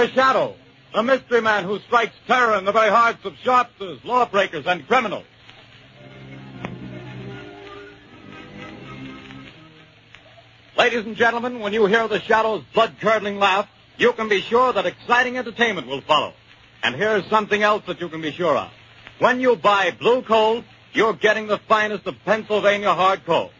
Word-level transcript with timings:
The 0.00 0.08
Shadow, 0.12 0.54
the 0.94 1.02
mystery 1.02 1.42
man 1.42 1.64
who 1.64 1.78
strikes 1.80 2.14
terror 2.26 2.56
in 2.56 2.64
the 2.64 2.72
very 2.72 2.88
hearts 2.88 3.22
of 3.26 3.34
sharpsters, 3.44 4.02
lawbreakers, 4.02 4.64
and 4.66 4.88
criminals. 4.88 5.26
Ladies 10.78 11.04
and 11.04 11.16
gentlemen, 11.16 11.60
when 11.60 11.74
you 11.74 11.84
hear 11.84 12.08
The 12.08 12.18
Shadow's 12.18 12.64
blood-curdling 12.72 13.38
laugh, 13.38 13.68
you 13.98 14.14
can 14.14 14.30
be 14.30 14.40
sure 14.40 14.72
that 14.72 14.86
exciting 14.86 15.36
entertainment 15.36 15.86
will 15.86 16.00
follow. 16.00 16.32
And 16.82 16.94
here's 16.94 17.28
something 17.28 17.62
else 17.62 17.82
that 17.86 18.00
you 18.00 18.08
can 18.08 18.22
be 18.22 18.32
sure 18.32 18.56
of. 18.56 18.70
When 19.18 19.38
you 19.38 19.54
buy 19.54 19.90
Blue 19.90 20.22
Coal, 20.22 20.64
you're 20.94 21.12
getting 21.12 21.46
the 21.46 21.58
finest 21.68 22.06
of 22.06 22.14
Pennsylvania 22.24 22.94
hard 22.94 23.26
coal. 23.26 23.50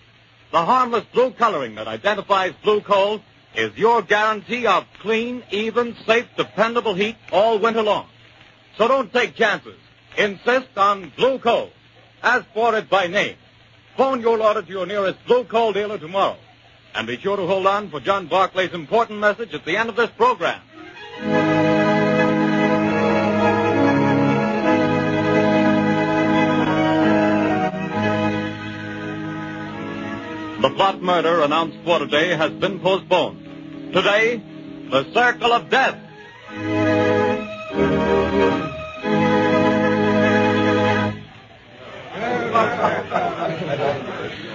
The 0.53 0.65
harmless 0.65 1.05
blue 1.13 1.33
coloring 1.33 1.75
that 1.75 1.87
identifies 1.87 2.55
Blue 2.65 2.81
Coal 2.81 3.21
is 3.55 3.77
your 3.77 4.03
guarantee 4.03 4.67
of 4.67 4.85
clean, 5.01 5.43
even, 5.51 5.97
safe, 6.07 6.27
dependable 6.37 6.95
heat 6.95 7.17
all 7.33 7.59
winter 7.59 7.83
long. 7.83 8.07
So 8.77 8.89
don't 8.89 9.13
take 9.13 9.35
chances. 9.35 9.77
Insist 10.17 10.69
on 10.77 11.13
Blue 11.17 11.39
Coal. 11.39 11.71
Ask 12.23 12.47
for 12.55 12.75
it 12.77 12.89
by 12.89 13.07
name. 13.07 13.37
Phone 13.97 14.21
your 14.21 14.41
order 14.41 14.63
to 14.63 14.69
your 14.69 14.87
nearest 14.87 15.19
Blue 15.27 15.45
Coal 15.45 15.73
dealer 15.73 15.99
tomorrow. 15.99 16.37
And 16.95 17.07
be 17.07 17.19
sure 17.19 17.37
to 17.37 17.47
hold 17.47 17.67
on 17.67 17.91
for 17.91 18.01
John 18.01 18.29
Barclay's 18.29 18.75
important 18.75 19.21
message 19.21 19.55
at 19.55 19.65
the 19.65 19.77
end 19.77 19.89
of 19.89 19.97
this 19.97 20.11
program. 20.17 20.61
The 30.61 30.71
plot 30.71 31.01
murder 31.01 31.41
announced 31.41 31.79
for 31.85 32.01
today 32.01 32.37
has 32.37 32.53
been 32.53 32.81
postponed. 32.81 33.40
Today, 33.93 34.41
the 34.89 35.13
Circle 35.13 35.53
of 35.53 35.69
Death. 35.69 35.99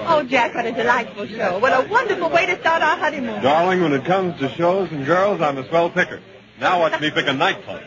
Oh, 0.08 0.24
Jack, 0.30 0.56
what 0.56 0.66
a 0.66 0.72
delightful 0.72 1.28
show. 1.28 1.60
What 1.60 1.74
a 1.74 1.86
wonderful 1.90 2.30
way 2.30 2.46
to 2.46 2.58
start 2.62 2.82
our 2.82 2.98
honeymoon. 2.98 3.44
Darling, 3.44 3.82
when 3.82 3.92
it 3.92 4.06
comes 4.06 4.40
to 4.40 4.50
shows 4.56 4.90
and 4.92 5.06
girls, 5.06 5.42
I'm 5.42 5.58
a 5.58 5.68
swell 5.68 5.90
picker. 5.90 6.22
Now 6.58 6.80
watch 6.80 7.02
me 7.02 7.12
pick 7.12 7.28
a 7.28 7.34
nightclub. 7.34 7.82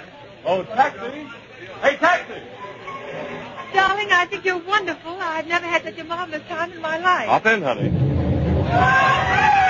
Oh, 0.45 0.65
taxi! 0.65 1.27
Hey, 1.81 1.97
taxi! 1.97 2.43
Darling, 3.73 4.13
I 4.13 4.27
think 4.29 4.45
you're 4.45 4.59
wonderful. 4.59 5.13
I've 5.13 5.47
never 5.47 5.65
had 5.65 5.83
such 5.83 5.99
a 5.99 6.05
marvelous 6.05 6.47
time 6.47 6.73
in 6.73 6.83
my 6.83 6.99
life. 6.99 7.29
Hop 7.29 7.47
in, 7.47 7.63
honey. 7.63 9.68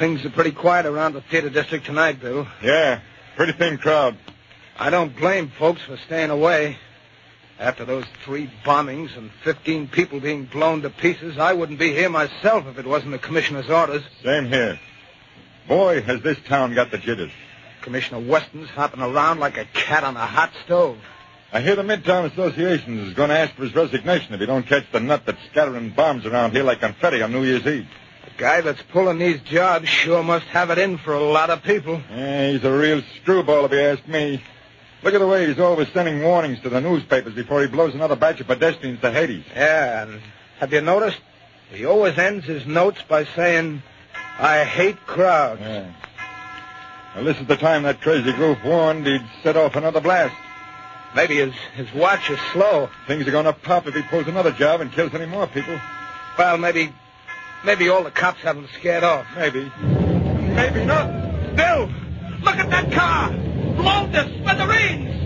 Things 0.00 0.24
are 0.24 0.30
pretty 0.30 0.50
quiet 0.50 0.86
around 0.86 1.12
the 1.12 1.20
theater 1.20 1.50
district 1.50 1.84
tonight, 1.84 2.20
Bill. 2.20 2.48
Yeah, 2.62 3.00
pretty 3.36 3.52
thin 3.52 3.76
crowd. 3.78 4.16
I 4.76 4.88
don't 4.88 5.14
blame 5.14 5.52
folks 5.58 5.82
for 5.82 5.98
staying 6.06 6.30
away. 6.30 6.78
After 7.58 7.84
those 7.84 8.06
three 8.24 8.50
bombings 8.64 9.14
and 9.18 9.30
15 9.44 9.88
people 9.88 10.18
being 10.18 10.46
blown 10.46 10.80
to 10.80 10.88
pieces, 10.88 11.36
I 11.36 11.52
wouldn't 11.52 11.78
be 11.78 11.92
here 11.92 12.08
myself 12.08 12.66
if 12.66 12.78
it 12.78 12.86
wasn't 12.86 13.12
the 13.12 13.18
commissioner's 13.18 13.68
orders. 13.68 14.02
Same 14.24 14.46
here. 14.46 14.80
Boy, 15.68 16.00
has 16.00 16.22
this 16.22 16.38
town 16.48 16.74
got 16.74 16.90
the 16.90 16.96
jitters. 16.96 17.32
Commissioner 17.82 18.20
Weston's 18.20 18.70
hopping 18.70 19.02
around 19.02 19.40
like 19.40 19.58
a 19.58 19.66
cat 19.66 20.02
on 20.04 20.16
a 20.16 20.24
hot 20.24 20.50
stove. 20.64 20.96
I 21.52 21.60
hear 21.60 21.76
the 21.76 21.82
Midtown 21.82 22.32
Association 22.32 23.00
is 23.00 23.12
going 23.12 23.28
to 23.28 23.38
ask 23.38 23.54
for 23.54 23.64
his 23.64 23.74
resignation 23.74 24.32
if 24.32 24.40
he 24.40 24.46
don't 24.46 24.66
catch 24.66 24.90
the 24.92 25.00
nut 25.00 25.24
that's 25.26 25.44
scattering 25.50 25.90
bombs 25.90 26.24
around 26.24 26.52
here 26.52 26.62
like 26.62 26.80
confetti 26.80 27.20
on 27.20 27.32
New 27.32 27.44
Year's 27.44 27.66
Eve. 27.66 27.86
The 28.24 28.30
guy 28.36 28.60
that's 28.60 28.82
pulling 28.90 29.18
these 29.18 29.40
jobs 29.42 29.88
sure 29.88 30.22
must 30.22 30.46
have 30.46 30.70
it 30.70 30.78
in 30.78 30.98
for 30.98 31.14
a 31.14 31.22
lot 31.22 31.50
of 31.50 31.62
people. 31.62 32.00
Yeah, 32.10 32.52
he's 32.52 32.64
a 32.64 32.72
real 32.72 33.02
screwball 33.20 33.64
if 33.66 33.72
you 33.72 33.80
ask 33.80 34.06
me. 34.06 34.42
Look 35.02 35.14
at 35.14 35.18
the 35.18 35.26
way 35.26 35.46
he's 35.46 35.58
always 35.58 35.88
sending 35.92 36.22
warnings 36.22 36.60
to 36.60 36.68
the 36.68 36.80
newspapers 36.80 37.34
before 37.34 37.62
he 37.62 37.68
blows 37.68 37.94
another 37.94 38.16
batch 38.16 38.40
of 38.40 38.46
pedestrians 38.46 39.00
to 39.00 39.10
Hades. 39.10 39.44
Yeah, 39.54 40.02
and 40.02 40.20
have 40.58 40.72
you 40.72 40.82
noticed? 40.82 41.20
He 41.70 41.86
always 41.86 42.18
ends 42.18 42.44
his 42.44 42.66
notes 42.66 43.00
by 43.08 43.24
saying, 43.24 43.82
I 44.38 44.64
hate 44.64 45.06
crowds. 45.06 45.60
Yeah. 45.62 45.90
Well, 47.14 47.24
this 47.24 47.38
is 47.38 47.46
the 47.46 47.56
time 47.56 47.84
that 47.84 48.00
crazy 48.02 48.32
goof 48.32 48.58
warned 48.64 49.06
he'd 49.06 49.24
set 49.42 49.56
off 49.56 49.74
another 49.76 50.00
blast. 50.00 50.34
Maybe 51.14 51.36
his, 51.36 51.54
his 51.74 51.92
watch 51.92 52.30
is 52.30 52.38
slow. 52.52 52.88
Things 53.06 53.26
are 53.26 53.32
going 53.32 53.46
to 53.46 53.52
pop 53.52 53.86
if 53.86 53.94
he 53.94 54.02
pulls 54.02 54.28
another 54.28 54.52
job 54.52 54.80
and 54.80 54.92
kills 54.92 55.12
any 55.14 55.26
more 55.26 55.46
people. 55.46 55.80
Well, 56.38 56.56
maybe, 56.58 56.92
maybe 57.64 57.88
all 57.88 58.02
the 58.02 58.10
cops 58.10 58.40
have 58.40 58.56
them 58.56 58.68
scared 58.78 59.04
off. 59.04 59.26
Maybe. 59.36 59.70
Maybe 59.80 60.84
not. 60.84 61.56
Bill, 61.56 61.90
look 62.42 62.56
at 62.56 62.70
that 62.70 62.92
car. 62.92 63.30
Blown 63.30 64.12
to 64.12 64.24
smithereens. 64.42 65.19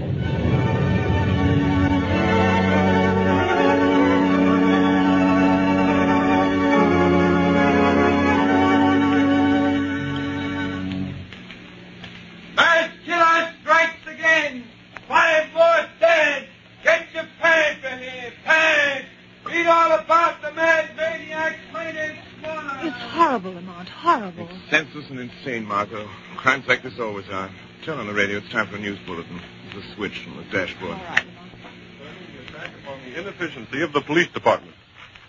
Senseless 25.44 25.56
and 25.56 25.64
insane, 25.64 25.68
Margot. 25.68 26.08
Crimes 26.36 26.66
like 26.66 26.82
this 26.82 26.98
always 26.98 27.28
are. 27.28 27.50
Turn 27.84 27.98
on 27.98 28.06
the 28.06 28.14
radio. 28.14 28.38
It's 28.38 28.48
time 28.50 28.66
for 28.66 28.76
a 28.76 28.80
news 28.80 28.98
bulletin. 29.06 29.40
There's 29.72 29.84
a 29.84 29.94
switch 29.94 30.26
on 30.26 30.36
the 30.38 30.44
dashboard. 30.44 30.92
All 30.92 31.04
right, 31.04 31.24
Lamont. 31.26 32.88
on 32.88 33.00
the 33.04 33.20
inefficiency 33.20 33.82
of 33.82 33.92
the 33.92 34.00
police 34.00 34.28
department. 34.28 34.74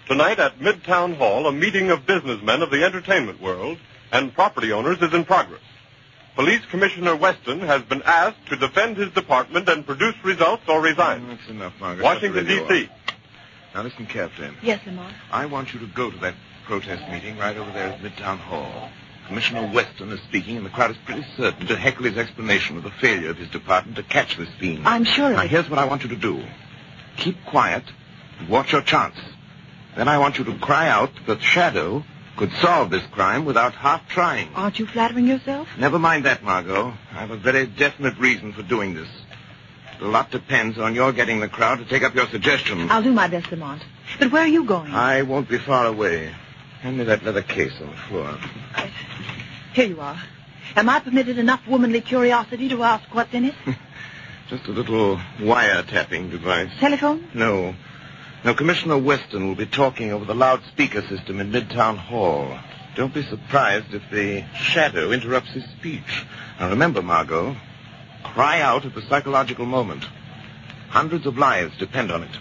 Tonight 0.08 0.40
at 0.40 0.60
Midtown 0.60 1.18
Hall, 1.18 1.48
a 1.48 1.52
meeting 1.52 1.90
of 1.90 2.06
businessmen 2.06 2.62
of 2.62 2.70
the 2.72 2.84
entertainment 2.86 3.42
world 3.42 3.78
and 4.12 4.34
property 4.34 4.72
owners 4.72 5.02
is 5.02 5.14
in 5.14 5.26
progress. 5.26 5.62
Police 6.36 6.62
Commissioner 6.70 7.16
Weston 7.16 7.62
has 7.62 7.82
been 7.84 8.04
asked 8.04 8.46
to 8.50 8.56
defend 8.56 8.98
his 8.98 9.10
department 9.12 9.68
and 9.70 9.86
produce 9.86 10.16
results 10.24 10.64
or 10.68 10.82
resign. 10.82 11.22
Mm, 11.22 11.30
that's 11.30 11.50
enough, 11.50 11.74
Margaret. 11.80 12.04
Washington, 12.04 12.46
Shut 12.46 12.48
the 12.48 12.62
radio 12.64 12.86
D.C. 12.86 12.90
Now 13.74 13.84
listen 13.84 14.06
carefully. 14.06 14.52
Yes, 14.62 14.86
Lamont. 14.86 15.14
I 15.32 15.46
want 15.46 15.74
you 15.74 15.80
to 15.80 15.88
go 15.88 16.12
to 16.12 16.18
that 16.20 16.36
protest 16.66 17.10
meeting 17.10 17.38
right 17.38 17.58
over 17.58 17.72
there 17.72 17.90
at 17.90 18.00
Midtown 18.00 18.38
Hall. 18.38 18.90
Commissioner 19.28 19.72
Weston 19.74 20.12
is 20.12 20.20
speaking, 20.22 20.58
and 20.58 20.66
the 20.66 20.70
crowd 20.70 20.92
is 20.92 20.98
pretty 21.06 21.26
certain 21.36 21.66
to 21.68 21.76
heckle 21.76 22.06
his 22.06 22.18
explanation 22.18 22.78
of 22.78 22.84
the 22.84 22.92
failure 22.92 23.32
of 23.32 23.38
his 23.38 23.50
department 23.50 23.98
to 23.98 24.04
catch 24.04 24.38
this 24.38 24.50
fiend. 24.60 24.88
I'm 24.88 25.04
sure 25.04 25.32
of 25.32 25.38
Now, 25.38 25.44
it. 25.44 25.50
here's 25.50 25.70
what 25.70 25.80
I 25.80 25.86
want 25.86 26.04
you 26.04 26.10
to 26.10 26.16
do. 26.16 26.44
Keep 27.18 27.44
quiet 27.46 27.84
and 28.40 28.50
watch 28.50 28.72
your 28.72 28.82
chance. 28.84 29.16
Then 29.96 30.08
I 30.08 30.18
want 30.20 30.38
you 30.38 30.44
to 30.46 30.58
cry 30.60 30.90
out 30.90 31.12
that 31.28 31.42
Shadow 31.42 32.04
could 32.38 32.52
solve 32.62 32.90
this 32.92 33.04
crime 33.12 33.46
without 33.46 33.74
half 33.74 34.08
trying. 34.10 34.54
Aren't 34.54 34.78
you 34.78 34.86
flattering 34.86 35.26
yourself? 35.26 35.70
Never 35.78 35.98
mind 35.98 36.26
that, 36.26 36.44
Margot. 36.44 36.94
I 37.12 37.16
have 37.16 37.32
a 37.32 37.38
very 37.38 37.66
definite 37.66 38.18
reason 38.20 38.52
for 38.54 38.62
doing 38.62 38.94
this. 38.94 39.08
A 40.02 40.06
lot 40.06 40.30
depends 40.30 40.78
on 40.78 40.94
your 40.94 41.14
getting 41.14 41.40
the 41.40 41.48
crowd 41.48 41.78
to 41.78 41.86
take 41.86 42.04
up 42.04 42.14
your 42.14 42.28
suggestion. 42.28 42.92
I'll 42.92 43.02
do 43.02 43.14
my 43.14 43.30
best, 43.30 43.50
Lamont. 43.52 43.82
But 44.20 44.32
where 44.34 44.44
are 44.44 44.48
you 44.48 44.66
going? 44.66 44.92
I 44.94 45.22
won't 45.22 45.48
be 45.48 45.58
far 45.58 45.86
away. 45.86 46.36
Hand 46.86 47.00
me 47.00 47.04
that 47.06 47.24
leather 47.24 47.42
case 47.42 47.74
on 47.82 47.90
the 47.90 47.98
floor. 47.98 48.38
Here 49.74 49.88
you 49.88 50.00
are. 50.00 50.22
Am 50.76 50.88
I 50.88 51.00
permitted 51.00 51.40
enough 51.40 51.68
womanly 51.68 52.00
curiosity 52.00 52.70
to 52.70 52.84
ask 52.84 53.04
what's 53.12 53.34
in 53.34 53.46
it? 53.46 53.56
Just 54.50 54.68
a 54.68 54.72
little 54.72 55.18
wiretapping 55.40 56.30
device. 56.30 56.70
Telephone? 56.80 57.28
No. 57.34 57.74
Now, 58.44 58.54
Commissioner 58.54 59.00
Weston 59.00 59.48
will 59.48 59.56
be 59.56 59.66
talking 59.66 60.12
over 60.12 60.26
the 60.26 60.36
loudspeaker 60.36 61.02
system 61.02 61.40
in 61.40 61.52
Midtown 61.52 61.98
Hall. 61.98 62.56
Don't 62.94 63.16
be 63.16 63.24
surprised 63.24 63.92
if 63.96 64.04
the 64.12 64.46
shadow 64.56 65.10
interrupts 65.12 65.54
his 65.54 65.64
speech. 65.80 66.24
Now, 66.60 66.70
remember, 66.70 67.02
Margot, 67.02 67.56
cry 68.24 68.62
out 68.62 68.86
at 68.86 68.94
the 68.94 69.02
psychological 69.02 69.66
moment. 69.66 70.06
Hundreds 70.90 71.26
of 71.26 71.40
lives 71.40 71.76
depend 71.80 72.12
on 72.12 72.22
it. 72.22 72.38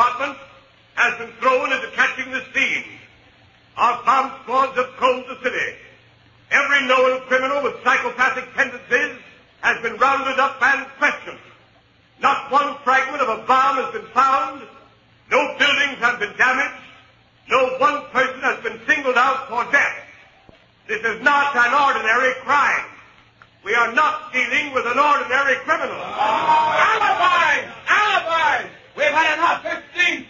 department 0.00 0.38
has 0.94 1.18
been 1.18 1.30
thrown 1.40 1.72
into 1.72 1.88
catching 1.92 2.32
the 2.32 2.42
steam. 2.50 2.84
Our 3.76 4.02
bomb 4.04 4.32
squads 4.42 4.76
have 4.76 4.96
combed 4.96 5.24
the 5.28 5.36
city. 5.42 5.76
Every 6.50 6.86
known 6.88 7.20
criminal 7.28 7.62
with 7.62 7.74
psychopathic 7.84 8.48
tendencies 8.54 9.20
has 9.60 9.80
been 9.82 9.98
rounded 9.98 10.38
up 10.38 10.56
and 10.62 10.86
questioned. 10.98 11.38
Not 12.20 12.50
one 12.50 12.76
fragment 12.82 13.22
of 13.22 13.28
a 13.28 13.46
bomb 13.46 13.76
has 13.76 13.92
been 13.92 14.10
found. 14.12 14.62
No 15.30 15.54
buildings 15.58 15.98
have 16.00 16.18
been 16.18 16.34
damaged. 16.36 16.80
No 17.48 17.76
one 17.78 18.02
person 18.10 18.40
has 18.40 18.62
been 18.62 18.80
singled 18.88 19.16
out 19.16 19.48
for 19.48 19.70
death. 19.70 20.00
This 20.88 21.04
is 21.04 21.22
not 21.22 21.54
an 21.54 21.74
ordinary 21.74 22.34
crime. 22.40 22.86
We 23.64 23.74
are 23.74 23.92
not 23.92 24.32
dealing 24.32 24.72
with 24.72 24.86
an 24.86 24.98
ordinary 24.98 25.56
criminal. 25.68 26.00
Oh. 26.00 26.88
Alibis! 26.88 27.68
Alibis! 27.86 28.70
We've 28.96 29.12
had 29.12 29.36
enough. 29.36 29.69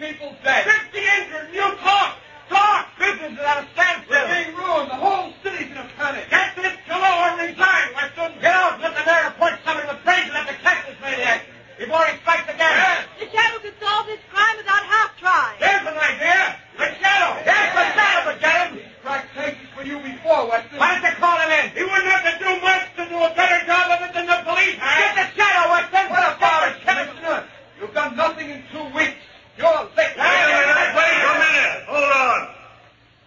People 0.01 0.33
dead. 0.43 0.65
Fifty 0.65 1.05
injured. 1.05 1.53
You 1.53 1.77
talk. 1.85 2.17
Talk. 2.49 2.89
Business 2.99 3.37
is 3.37 3.45
at 3.45 3.61
a 3.61 3.67
standstill. 3.77 4.17
We're 4.17 4.33
being 4.33 4.57
ruined. 4.57 4.89
The 4.89 4.97
whole 4.97 5.29
city's 5.45 5.69
in 5.69 5.77
a 5.77 5.85
panic. 6.01 6.25
Get 6.33 6.57
this 6.57 6.73
pillow 6.89 7.05
or 7.05 7.37
resign, 7.37 7.87
Weston. 7.93 8.33
Get 8.41 8.49
out. 8.57 8.81
Let 8.81 8.97
the 8.97 9.05
mayor 9.05 9.29
point 9.37 9.61
something 9.61 9.85
in 9.85 9.93
the 9.93 10.01
brains 10.01 10.33
and 10.33 10.41
let 10.41 10.49
the 10.49 10.57
catch 10.65 10.89
this 10.89 10.97
maniac 11.05 11.45
before 11.77 12.01
he 12.09 12.17
strikes 12.25 12.49
again. 12.49 12.73
Yes. 12.81 13.05
The 13.21 13.29
shadow 13.29 13.61
could 13.61 13.77
solve 13.77 14.09
this 14.09 14.25
crime 14.33 14.57
without 14.57 14.85
half 14.89 15.13
trying. 15.21 15.61
There's 15.61 15.85
an 15.85 16.01
idea. 16.01 16.57
The 16.81 16.89
shadow. 16.97 17.31
Yes, 17.45 17.69
the 17.77 17.85
shadow 17.93 18.21
would 18.33 18.41
get 18.41 18.57
him. 18.57 18.81
Cracked 19.05 19.37
cases 19.37 19.69
for 19.77 19.85
you 19.85 20.01
before, 20.01 20.49
Weston. 20.49 20.81
Why 20.81 20.97
don't 20.97 21.05
you 21.05 21.17
call 21.21 21.37
him 21.45 21.53
in? 21.61 21.77
He 21.77 21.85
wouldn't 21.85 22.09
have 22.09 22.25
to 22.25 22.35
do 22.41 22.51
much 22.65 22.89
to 22.97 23.05
do 23.05 23.21
a 23.21 23.33
better 23.37 23.61
job 23.69 23.85
of 23.93 24.01
it 24.01 24.17
than 24.17 24.25
the 24.25 24.41
police 24.49 24.81
Get 24.81 24.97
has. 24.97 25.13
the 25.13 25.27
shadow, 25.37 25.77
Weston. 25.77 26.09
What 26.09 26.25
about 26.41 26.73
it, 26.73 26.81
Get 26.89 26.97
the 26.97 27.05
Commissioner? 27.05 27.45
You've 27.77 27.93
done 27.93 28.17
nothing 28.17 28.49
in 28.49 28.65
two 28.73 28.89
weeks. 28.97 29.21
You're 29.61 29.69
late. 29.93 30.17
Wait 30.17 30.17
a 30.17 30.57
minute, 30.57 30.97
wait 30.97 31.21
a 31.21 31.33
minute. 31.37 31.85
Hold 31.85 32.13
on. 32.17 32.49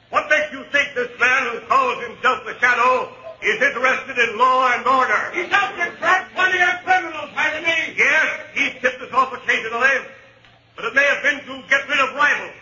What 0.10 0.26
makes 0.34 0.50
you 0.50 0.66
think 0.74 0.90
this 0.98 1.14
man 1.20 1.54
who 1.54 1.60
calls 1.70 2.02
himself 2.02 2.42
the 2.46 2.58
Shadow 2.58 3.14
is 3.46 3.62
interested 3.62 4.18
in 4.18 4.38
law 4.42 4.74
and 4.74 4.82
order? 4.82 5.30
He's 5.38 5.52
out 5.54 5.78
to 5.78 5.94
trap 6.02 6.34
plenty 6.34 6.58
of 6.58 6.82
criminals 6.82 7.30
by 7.38 7.54
the 7.54 7.62
knee. 7.62 7.94
Yes, 7.98 8.50
he's 8.56 8.74
tipped 8.82 9.02
us 9.02 9.14
off 9.14 9.30
occasionally, 9.34 10.10
but 10.76 10.86
it 10.86 10.96
may 10.96 11.06
have 11.06 11.22
been 11.22 11.38
to 11.46 11.54
get 11.70 11.86
rid 11.88 12.00
of 12.02 12.16
rivals. 12.18 12.58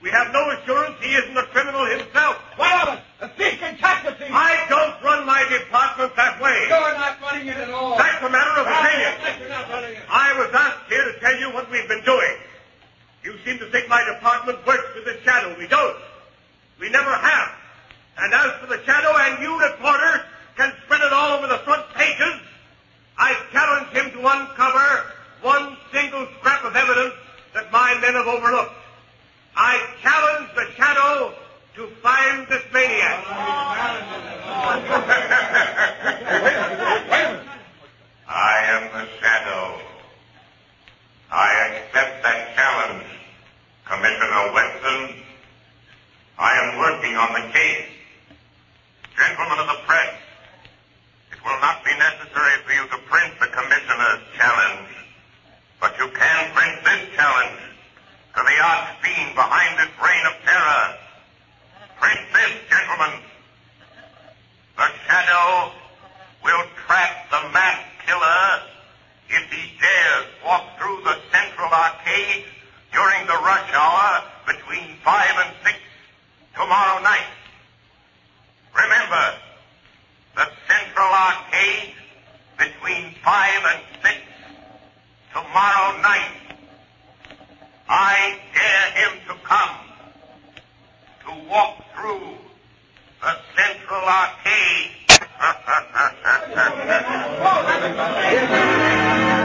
We 0.00 0.08
have 0.08 0.32
no 0.32 0.40
assurance 0.56 0.96
he 1.02 1.12
isn't 1.12 1.36
a 1.36 1.44
criminal 1.52 1.84
himself. 1.84 2.36
What 2.56 2.88
of 2.88 2.94
it? 2.96 3.00
A 3.20 3.28
thief 3.36 3.60
can 3.60 3.76
catch 3.76 4.06
a 4.06 4.12
thief. 4.14 4.28
I 4.32 4.64
don't 4.72 4.96
run 5.04 5.26
my 5.26 5.44
department 5.52 6.16
that 6.16 6.40
way. 6.40 6.64
You're 6.68 6.96
not 6.96 7.20
running 7.20 7.48
it 7.48 7.56
at 7.56 7.68
all. 7.70 7.98
That's 7.98 8.24
a 8.24 8.30
matter 8.30 8.60
of 8.60 8.66
opinion. 8.68 9.40
You're 9.40 9.48
not 9.52 9.68
running 9.68 9.96
it. 9.96 10.02
I 10.08 10.32
was 10.38 10.48
asked 10.54 10.88
here 10.88 11.04
to 11.04 11.20
tell 11.20 11.36
you 11.36 11.52
what 11.52 11.70
we've 11.70 11.88
been 11.88 12.04
doing. 12.04 12.36
You 13.24 13.34
seem 13.44 13.58
to 13.58 13.66
think 13.72 13.88
my 13.88 14.04
department 14.14 14.64
works 14.64 14.86
with 14.94 15.04
the 15.06 15.18
shadow. 15.24 15.56
We 15.58 15.66
don't. 15.66 15.96
We 16.78 16.88
never 16.90 17.10
have. 17.10 17.48
And 18.18 18.32
as 18.32 18.52
for 18.60 18.66
the 18.68 18.80
shadow, 18.84 19.10
and 19.16 19.42
you 19.42 19.58
reporters 19.58 20.20
can 20.56 20.72
spread 20.84 21.00
it 21.00 21.12
all 21.12 21.36
over 21.36 21.48
the 21.48 21.58
front 21.64 21.88
pages, 21.96 22.38
I 23.18 23.34
challenge 23.50 23.88
him 23.90 24.12
to 24.12 24.20
uncover 24.20 25.06
one 25.42 25.76
single 25.92 26.28
scrap 26.38 26.62
of 26.64 26.76
evidence 26.76 27.14
that 27.54 27.72
my 27.72 27.98
men 28.00 28.14
have 28.14 28.28
overlooked. 28.28 28.74
I 29.56 29.82
challenge 30.02 30.50
the 30.54 30.70
shadow 30.76 31.34
to 31.74 31.86
find 32.04 32.46
this 32.46 32.62
maniac. 32.72 33.24
I 38.28 38.62
am 38.68 38.82
the 38.92 39.08
shadow. 39.20 39.80
I 41.30 41.48
accept 41.68 42.22
that 42.22 42.54
challenge, 42.54 43.04
Commissioner 43.84 44.52
Weston. 44.52 45.22
I 46.38 46.52
am 46.60 46.78
working 46.78 47.16
on 47.16 47.32
the 47.32 47.52
case. 47.52 47.88
Gentlemen 49.16 49.58
of 49.58 49.66
the 49.68 49.80
press, 49.86 50.14
it 51.32 51.38
will 51.42 51.58
not 51.60 51.82
be 51.84 51.92
necessary 51.96 52.60
for 52.66 52.72
you 52.72 52.84
to 52.92 52.98
print 53.08 53.32
the 53.40 53.46
commissioner's 53.48 54.20
challenge, 54.36 54.88
but 55.80 55.96
you 55.98 56.08
can 56.12 56.52
print 56.52 56.84
this 56.84 57.16
challenge 57.16 57.56
to 58.86 59.08
the 59.08 59.34
behind 59.34 59.78
this 59.78 59.92
reign 59.98 60.24
of 60.26 60.34
terror. 60.44 60.94
Print 62.00 62.20
this, 62.32 62.52
gentlemen. 62.70 63.20
The 64.76 64.88
shadow 65.06 65.72
will 66.44 66.64
trap 66.86 67.30
the 67.30 67.48
mass 67.52 67.80
killer 68.06 68.62
if 69.28 69.50
he 69.50 69.72
dares 69.80 70.26
walk 70.44 70.78
through 70.78 71.00
the 71.02 71.18
central 71.32 71.70
arcade 71.70 72.44
during 72.92 73.26
the 73.26 73.38
rush 73.42 73.70
hour 73.72 74.24
between 74.46 74.96
5 75.04 75.46
and 75.46 75.54
6 75.64 75.76
tomorrow 76.54 77.02
night. 77.02 77.26
Remember, 78.74 79.34
the 80.36 80.46
central 80.68 81.08
arcade 81.08 81.94
between 82.58 83.14
5 83.24 83.64
and 83.64 83.82
6 84.02 84.14
tomorrow 85.32 86.00
night. 86.02 86.45
I 87.88 88.38
dare 88.52 88.90
him 89.00 89.18
to 89.28 89.34
come 89.44 89.78
to 91.24 91.30
walk 91.48 91.84
through 91.94 92.34
the 93.22 93.36
central 93.54 94.04
arcade. 94.04 94.92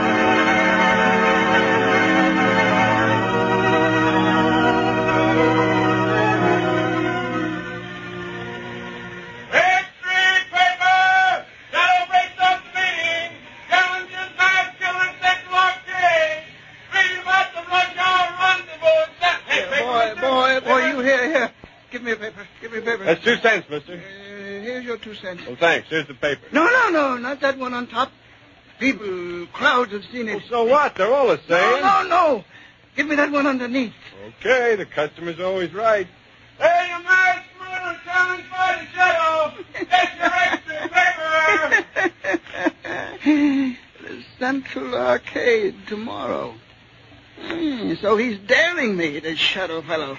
Give 22.02 22.18
me 22.18 22.26
a 22.26 22.30
paper. 22.30 22.46
Give 22.60 22.72
me 22.72 22.78
a 22.78 22.82
paper. 22.82 23.04
That's 23.04 23.22
two 23.22 23.36
cents, 23.36 23.68
mister. 23.70 23.92
Uh, 23.92 23.96
here's 23.96 24.84
your 24.84 24.96
two 24.96 25.14
cents. 25.14 25.46
Well, 25.46 25.54
thanks. 25.54 25.88
Here's 25.88 26.08
the 26.08 26.14
paper. 26.14 26.40
No, 26.50 26.66
no, 26.66 26.88
no, 26.90 27.16
not 27.16 27.38
that 27.42 27.56
one 27.56 27.72
on 27.74 27.86
top. 27.86 28.10
People, 28.80 29.46
crowds 29.52 29.92
have 29.92 30.04
seen 30.06 30.28
it. 30.28 30.34
Well, 30.34 30.44
so 30.48 30.64
what? 30.64 30.96
They're 30.96 31.14
all 31.14 31.28
the 31.28 31.38
same. 31.48 31.80
no, 31.80 32.02
no. 32.02 32.08
no. 32.08 32.44
Give 32.96 33.06
me 33.06 33.14
that 33.14 33.30
one 33.30 33.46
underneath. 33.46 33.92
Okay, 34.40 34.74
the 34.74 34.84
customer's 34.84 35.38
always 35.38 35.72
right. 35.72 36.08
Hey, 36.58 36.88
you 36.90 37.04
mass 37.04 37.44
murder 37.60 38.00
challenged 38.04 38.50
by 38.50 38.80
the 38.80 38.86
Shadow. 38.96 39.54
That's 39.88 40.58
extra 40.74 40.88
paper. 43.24 43.76
the 44.02 44.24
Central 44.40 44.96
Arcade 44.96 45.86
tomorrow. 45.86 46.54
Hmm, 47.40 47.94
so 48.00 48.16
he's 48.16 48.38
daring 48.40 48.96
me, 48.96 49.20
this 49.20 49.38
shadow 49.38 49.82
fellow. 49.82 50.18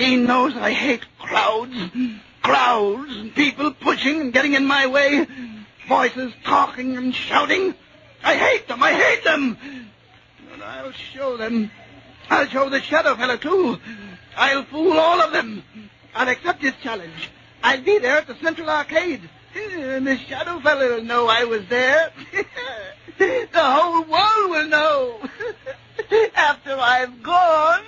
He 0.00 0.16
knows 0.16 0.56
I 0.56 0.70
hate 0.70 1.04
crowds. 1.18 1.76
Crowds 2.42 3.16
and 3.18 3.34
people 3.34 3.70
pushing 3.70 4.18
and 4.22 4.32
getting 4.32 4.54
in 4.54 4.64
my 4.64 4.86
way. 4.86 5.26
Voices 5.88 6.32
talking 6.42 6.96
and 6.96 7.14
shouting. 7.14 7.74
I 8.24 8.34
hate 8.34 8.66
them. 8.66 8.82
I 8.82 8.94
hate 8.94 9.24
them. 9.24 9.58
And 10.54 10.62
I'll 10.62 10.92
show 10.92 11.36
them. 11.36 11.70
I'll 12.30 12.46
show 12.46 12.70
the 12.70 12.80
shadow 12.80 13.14
fellow, 13.14 13.36
too. 13.36 13.78
I'll 14.38 14.64
fool 14.64 14.98
all 14.98 15.20
of 15.20 15.32
them. 15.32 15.62
I'll 16.14 16.30
accept 16.30 16.62
his 16.62 16.72
challenge. 16.82 17.28
I'll 17.62 17.82
be 17.82 17.98
there 17.98 18.16
at 18.16 18.26
the 18.26 18.36
Central 18.36 18.70
Arcade. 18.70 19.28
Eh, 19.54 19.96
and 19.96 20.06
the 20.06 20.16
shadow 20.16 20.60
fellow 20.60 20.96
will 20.96 21.04
know 21.04 21.26
I 21.28 21.44
was 21.44 21.66
there. 21.68 22.10
the 23.18 23.48
whole 23.52 24.04
world 24.04 24.50
will 24.50 24.68
know. 24.68 25.20
After 26.34 26.74
I've 26.78 27.22
gone. 27.22 27.82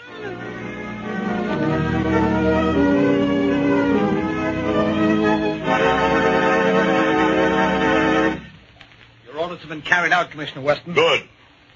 Been 9.72 9.82
carried 9.82 10.12
out, 10.12 10.30
Commissioner 10.30 10.60
Weston. 10.60 10.92
Good. 10.92 11.26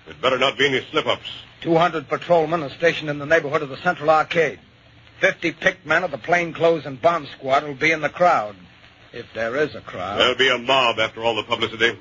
There'd 0.04 0.20
better 0.20 0.38
not 0.38 0.58
be 0.58 0.66
any 0.66 0.84
slip-ups. 0.90 1.30
200 1.62 2.08
patrolmen 2.08 2.62
are 2.62 2.70
stationed 2.70 3.08
in 3.08 3.18
the 3.18 3.24
neighborhood 3.24 3.62
of 3.62 3.70
the 3.70 3.78
Central 3.78 4.10
Arcade. 4.10 4.60
50 5.20 5.52
picked 5.52 5.86
men 5.86 6.04
of 6.04 6.10
the 6.10 6.18
plainclothes 6.18 6.84
and 6.84 7.00
bomb 7.00 7.26
squad 7.26 7.64
will 7.64 7.74
be 7.74 7.90
in 7.90 8.02
the 8.02 8.10
crowd. 8.10 8.54
If 9.14 9.24
there 9.34 9.56
is 9.56 9.74
a 9.74 9.80
crowd. 9.80 10.20
There'll 10.20 10.36
be 10.36 10.50
a 10.50 10.58
mob 10.58 10.98
after 10.98 11.22
all 11.22 11.34
the 11.34 11.42
publicity. 11.42 11.98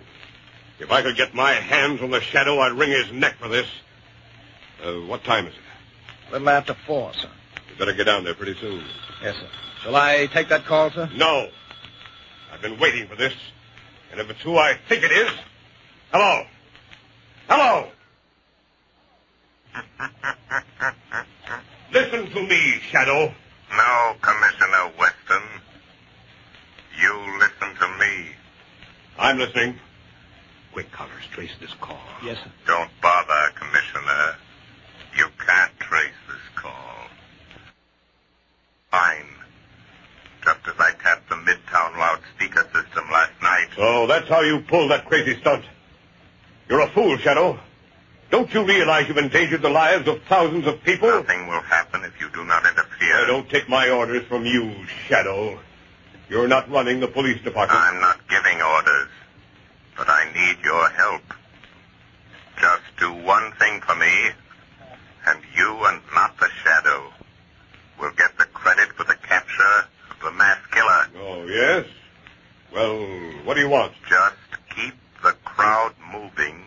If 0.80 0.92
I 0.92 1.02
could 1.02 1.16
get 1.16 1.34
my 1.34 1.54
hands 1.54 2.02
on 2.02 2.12
the 2.12 2.20
shadow, 2.20 2.60
I'd 2.60 2.74
wring 2.74 2.92
his 2.92 3.10
neck 3.14 3.38
for 3.40 3.48
this. 3.48 3.68
Uh, 4.84 4.96
what 5.08 5.24
time 5.24 5.48
is 5.48 5.54
it? 5.54 6.30
A 6.30 6.32
little 6.34 6.50
after 6.50 6.76
four, 6.86 7.14
sir. 7.14 7.30
You 7.70 7.80
better 7.80 7.94
get 7.94 8.04
down 8.04 8.26
there 8.26 8.36
pretty 8.36 8.60
soon. 8.60 8.84
Yes, 9.24 9.36
sir. 9.36 9.48
Shall 9.84 9.96
I 9.96 10.26
take 10.26 10.50
that 10.50 10.66
call, 10.66 10.92
sir? 10.92 11.10
No. 11.16 11.48
I've 12.52 12.62
been 12.62 12.78
waiting 12.80 13.08
for 13.08 13.16
this. 13.16 13.34
And 14.12 14.20
if 14.20 14.30
it's 14.30 14.42
who 14.42 14.58
I 14.58 14.78
think 14.90 15.04
it 15.04 15.12
is. 15.12 15.32
Hello. 16.18 16.46
Hello. 17.50 17.88
Listen 21.92 22.32
to 22.32 22.42
me, 22.42 22.80
Shadow. 22.90 23.34
No, 23.76 24.16
Commissioner 24.22 24.94
Weston. 24.98 25.44
You 27.02 27.14
listen 27.38 27.76
to 27.82 27.88
me. 28.00 28.28
I'm 29.20 29.40
listening. 29.40 29.76
Quick, 30.72 30.90
Collars, 30.94 31.26
trace 31.34 31.52
this 31.60 31.74
call. 31.82 32.00
Yes, 32.24 32.38
sir. 32.42 32.50
Don't 32.66 32.92
bother, 33.02 33.52
Commissioner. 33.56 34.36
You 35.18 35.28
can't 35.46 35.78
trace 35.82 36.14
this 36.30 36.38
call. 36.56 37.10
Fine. 38.90 39.28
Just 40.46 40.60
as 40.66 40.76
I 40.80 40.92
tapped 41.04 41.28
the 41.28 41.36
Midtown 41.36 41.98
loudspeaker 41.98 42.64
system 42.74 43.04
last 43.12 43.34
night. 43.42 43.68
Oh, 43.78 44.08
that's 44.08 44.30
how 44.30 44.40
you 44.40 44.62
pulled 44.62 44.92
that 44.92 45.06
crazy 45.08 45.38
stunt. 45.42 45.66
Fool, 46.96 47.18
Shadow. 47.18 47.60
Don't 48.32 48.54
you 48.54 48.64
realize 48.64 49.10
you've 49.10 49.18
endangered 49.18 49.62
the 49.62 49.70
lives 49.70 50.08
of 50.08 50.24
thousands 50.30 50.66
of 50.66 50.82
people? 50.86 51.10
Nothing 51.10 51.46
will 51.48 51.60
happen 51.60 52.06
if 52.06 52.14
you 52.22 52.30
do 52.30 52.46
not 52.46 52.66
interfere. 52.66 53.16
I 53.18 53.28
don't 53.28 53.50
take 53.50 53.68
my 53.68 53.90
orders 53.90 54.26
from 54.28 54.46
you, 54.46 54.74
Shadow. 55.10 55.60
You're 56.30 56.48
not 56.48 56.72
running 56.72 57.02
the 57.02 57.10
police 57.10 57.42
department. 57.44 57.78
I'm 57.82 58.00
not 58.00 58.26
giving 58.30 58.62
orders, 58.62 59.10
but 59.98 60.08
I 60.10 60.32
need 60.34 60.64
your 60.64 60.90
help. 60.92 61.22
Just 62.62 62.84
do 62.98 63.12
one 63.12 63.52
thing 63.60 63.82
for 63.82 63.96
me, 63.96 64.30
and 65.28 65.40
you 65.54 65.78
and 65.88 66.00
not 66.14 66.40
the 66.40 66.48
Shadow 66.64 67.12
will 68.00 68.12
get 68.12 68.38
the 68.38 68.46
credit 68.46 68.88
for 68.94 69.04
the 69.04 69.16
capture 69.16 69.86
of 70.12 70.18
the 70.24 70.32
mass 70.32 70.60
killer. 70.72 71.08
Oh, 71.18 71.46
yes? 71.46 71.88
Well, 72.74 73.06
what 73.44 73.56
do 73.56 73.60
you 73.60 73.70
want? 73.70 73.92
Just 74.08 74.38
keep 74.74 74.94
the 75.22 75.34
crowd 75.44 75.94
moving 76.14 76.62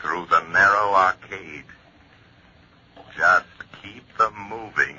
through 0.00 0.26
the 0.30 0.40
narrow 0.52 0.94
arcade. 0.94 1.64
Just 3.16 3.46
keep 3.82 4.04
them 4.16 4.34
moving. 4.48 4.96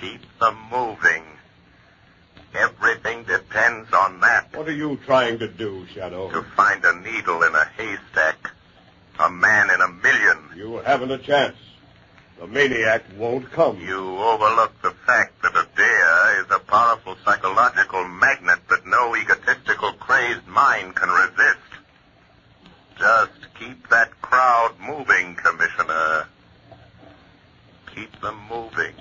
Keep 0.00 0.22
them 0.40 0.56
moving. 0.70 1.22
Everything 2.92 3.24
depends 3.24 3.90
on 3.94 4.20
that. 4.20 4.54
What 4.54 4.68
are 4.68 4.72
you 4.72 4.98
trying 5.06 5.38
to 5.38 5.48
do, 5.48 5.86
Shadow? 5.94 6.30
To 6.30 6.42
find 6.54 6.84
a 6.84 7.00
needle 7.00 7.42
in 7.42 7.54
a 7.54 7.64
haystack. 7.76 8.50
A 9.18 9.30
man 9.30 9.70
in 9.70 9.80
a 9.80 9.88
million. 9.88 10.38
You 10.54 10.76
haven't 10.76 11.10
a 11.10 11.16
chance. 11.16 11.56
The 12.38 12.46
maniac 12.46 13.04
won't 13.16 13.50
come. 13.50 13.80
You 13.80 14.18
overlook 14.18 14.72
the 14.82 14.90
fact 15.06 15.40
that 15.42 15.56
a 15.56 15.66
dare 15.74 16.40
is 16.44 16.50
a 16.50 16.58
powerful 16.58 17.16
psychological 17.24 18.06
magnet 18.06 18.58
that 18.68 18.86
no 18.86 19.16
egotistical, 19.16 19.92
crazed 19.94 20.46
mind 20.46 20.94
can 20.94 21.08
resist. 21.08 21.58
Just 22.98 23.54
keep 23.58 23.88
that 23.88 24.20
crowd 24.20 24.74
moving, 24.80 25.34
Commissioner. 25.36 26.26
Keep 27.94 28.20
them 28.20 28.38
moving. 28.50 28.94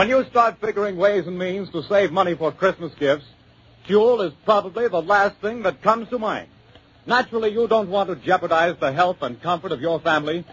When 0.00 0.08
you 0.08 0.24
start 0.30 0.62
figuring 0.62 0.96
ways 0.96 1.26
and 1.26 1.38
means 1.38 1.68
to 1.72 1.82
save 1.82 2.10
money 2.10 2.34
for 2.34 2.50
Christmas 2.52 2.90
gifts, 2.94 3.26
fuel 3.84 4.22
is 4.22 4.32
probably 4.46 4.88
the 4.88 5.02
last 5.02 5.36
thing 5.42 5.62
that 5.64 5.82
comes 5.82 6.08
to 6.08 6.18
mind. 6.18 6.48
Naturally, 7.04 7.50
you 7.50 7.68
don't 7.68 7.90
want 7.90 8.08
to 8.08 8.16
jeopardize 8.16 8.76
the 8.80 8.92
health 8.92 9.18
and 9.20 9.42
comfort 9.42 9.72
of 9.72 9.82
your 9.82 10.00
family, 10.00 10.46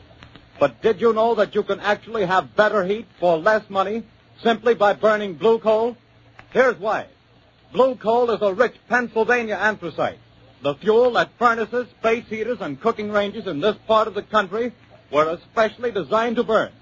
but 0.60 0.82
did 0.82 1.00
you 1.00 1.13
know 1.13 1.34
that 1.36 1.56
you 1.56 1.63
can 1.63 1.80
actually 1.80 2.25
have 2.25 2.58
better 2.58 2.84
heat 2.84 3.08
for 3.22 3.38
less 3.38 3.63
money 3.70 4.04
simply 4.44 4.75
by 4.75 4.92
burning 4.92 5.36
blue 5.36 5.60
coal? 5.60 5.96
Here's 6.51 6.77
why. 6.77 7.06
Blue 7.72 7.96
coal 7.96 8.30
is 8.32 8.42
a 8.42 8.54
rich 8.54 8.75
Pennsylvania 8.89 9.56
anthracite. 9.56 10.20
The 10.62 10.75
fuel 10.75 11.13
that 11.13 11.30
furnaces, 11.39 11.88
space 12.01 12.25
heaters, 12.27 12.60
and 12.60 12.82
cooking 12.82 13.13
ranges 13.13 13.48
in 13.48 13.62
this 13.62 13.77
part 13.88 14.10
of 14.10 14.13
the 14.13 14.24
country 14.24 14.74
were 15.10 15.30
especially 15.30 15.92
designed 15.92 16.36
to 16.36 16.44
burn. 16.44 16.74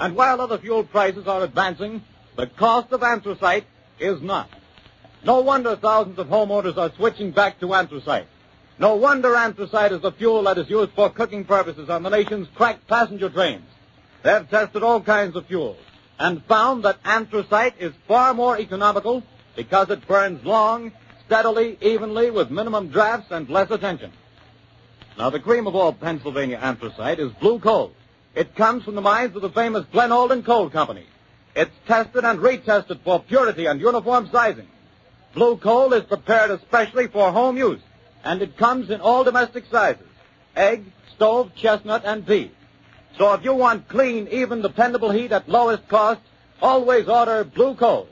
And 0.00 0.16
while 0.16 0.40
other 0.40 0.56
fuel 0.56 0.82
prices 0.82 1.26
are 1.26 1.44
advancing, 1.44 2.02
the 2.34 2.46
cost 2.46 2.90
of 2.90 3.02
anthracite 3.02 3.66
is 3.98 4.22
not. 4.22 4.48
No 5.22 5.40
wonder 5.42 5.76
thousands 5.76 6.18
of 6.18 6.28
homeowners 6.28 6.78
are 6.78 6.90
switching 6.96 7.32
back 7.32 7.60
to 7.60 7.74
anthracite. 7.74 8.26
No 8.78 8.96
wonder 8.96 9.36
anthracite 9.36 9.92
is 9.92 10.00
the 10.00 10.12
fuel 10.12 10.44
that 10.44 10.56
is 10.56 10.70
used 10.70 10.92
for 10.92 11.10
cooking 11.10 11.44
purposes 11.44 11.90
on 11.90 12.02
the 12.02 12.08
nation's 12.08 12.48
crack 12.54 12.86
passenger 12.86 13.28
trains. 13.28 13.66
They've 14.22 14.48
tested 14.48 14.82
all 14.82 15.02
kinds 15.02 15.36
of 15.36 15.46
fuels 15.46 15.76
and 16.18 16.42
found 16.44 16.84
that 16.84 16.98
anthracite 17.04 17.74
is 17.78 17.92
far 18.08 18.32
more 18.32 18.58
economical 18.58 19.22
because 19.54 19.90
it 19.90 20.08
burns 20.08 20.42
long, 20.46 20.92
steadily, 21.26 21.76
evenly, 21.82 22.30
with 22.30 22.50
minimum 22.50 22.88
drafts 22.88 23.30
and 23.30 23.50
less 23.50 23.70
attention. 23.70 24.12
Now, 25.18 25.28
the 25.28 25.40
cream 25.40 25.66
of 25.66 25.76
all 25.76 25.92
Pennsylvania 25.92 26.56
anthracite 26.56 27.18
is 27.18 27.32
blue 27.32 27.58
coal. 27.58 27.92
It 28.34 28.54
comes 28.54 28.84
from 28.84 28.94
the 28.94 29.00
mines 29.00 29.34
of 29.34 29.42
the 29.42 29.50
famous 29.50 29.84
Glen 29.92 30.12
Alden 30.12 30.44
Coal 30.44 30.70
Company. 30.70 31.06
It's 31.56 31.74
tested 31.86 32.24
and 32.24 32.38
retested 32.38 33.00
for 33.02 33.20
purity 33.20 33.66
and 33.66 33.80
uniform 33.80 34.28
sizing. 34.30 34.68
Blue 35.34 35.56
coal 35.56 35.92
is 35.92 36.04
prepared 36.04 36.50
especially 36.50 37.08
for 37.08 37.32
home 37.32 37.56
use, 37.56 37.80
and 38.24 38.40
it 38.40 38.56
comes 38.56 38.90
in 38.90 39.00
all 39.00 39.24
domestic 39.24 39.64
sizes 39.70 40.06
egg, 40.56 40.84
stove, 41.14 41.52
chestnut, 41.54 42.02
and 42.04 42.26
pea. 42.26 42.50
So 43.18 43.32
if 43.34 43.44
you 43.44 43.54
want 43.54 43.88
clean, 43.88 44.28
even, 44.28 44.62
dependable 44.62 45.10
heat 45.10 45.32
at 45.32 45.48
lowest 45.48 45.86
cost, 45.88 46.20
always 46.60 47.08
order 47.08 47.44
blue 47.44 47.74
coal. 47.74 48.08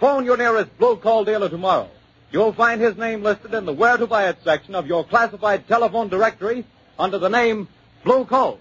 Phone 0.00 0.24
your 0.24 0.36
nearest 0.36 0.76
blue 0.78 0.96
coal 0.96 1.24
dealer 1.24 1.48
tomorrow. 1.48 1.88
You'll 2.30 2.52
find 2.52 2.80
his 2.80 2.96
name 2.96 3.22
listed 3.22 3.54
in 3.54 3.66
the 3.66 3.72
Where 3.72 3.96
to 3.96 4.06
Buy 4.06 4.28
It 4.28 4.38
section 4.44 4.74
of 4.74 4.86
your 4.86 5.04
classified 5.04 5.66
telephone 5.68 6.08
directory 6.08 6.64
under 6.98 7.18
the 7.18 7.28
name 7.28 7.68
Blue 8.04 8.24
Coal. 8.24 8.58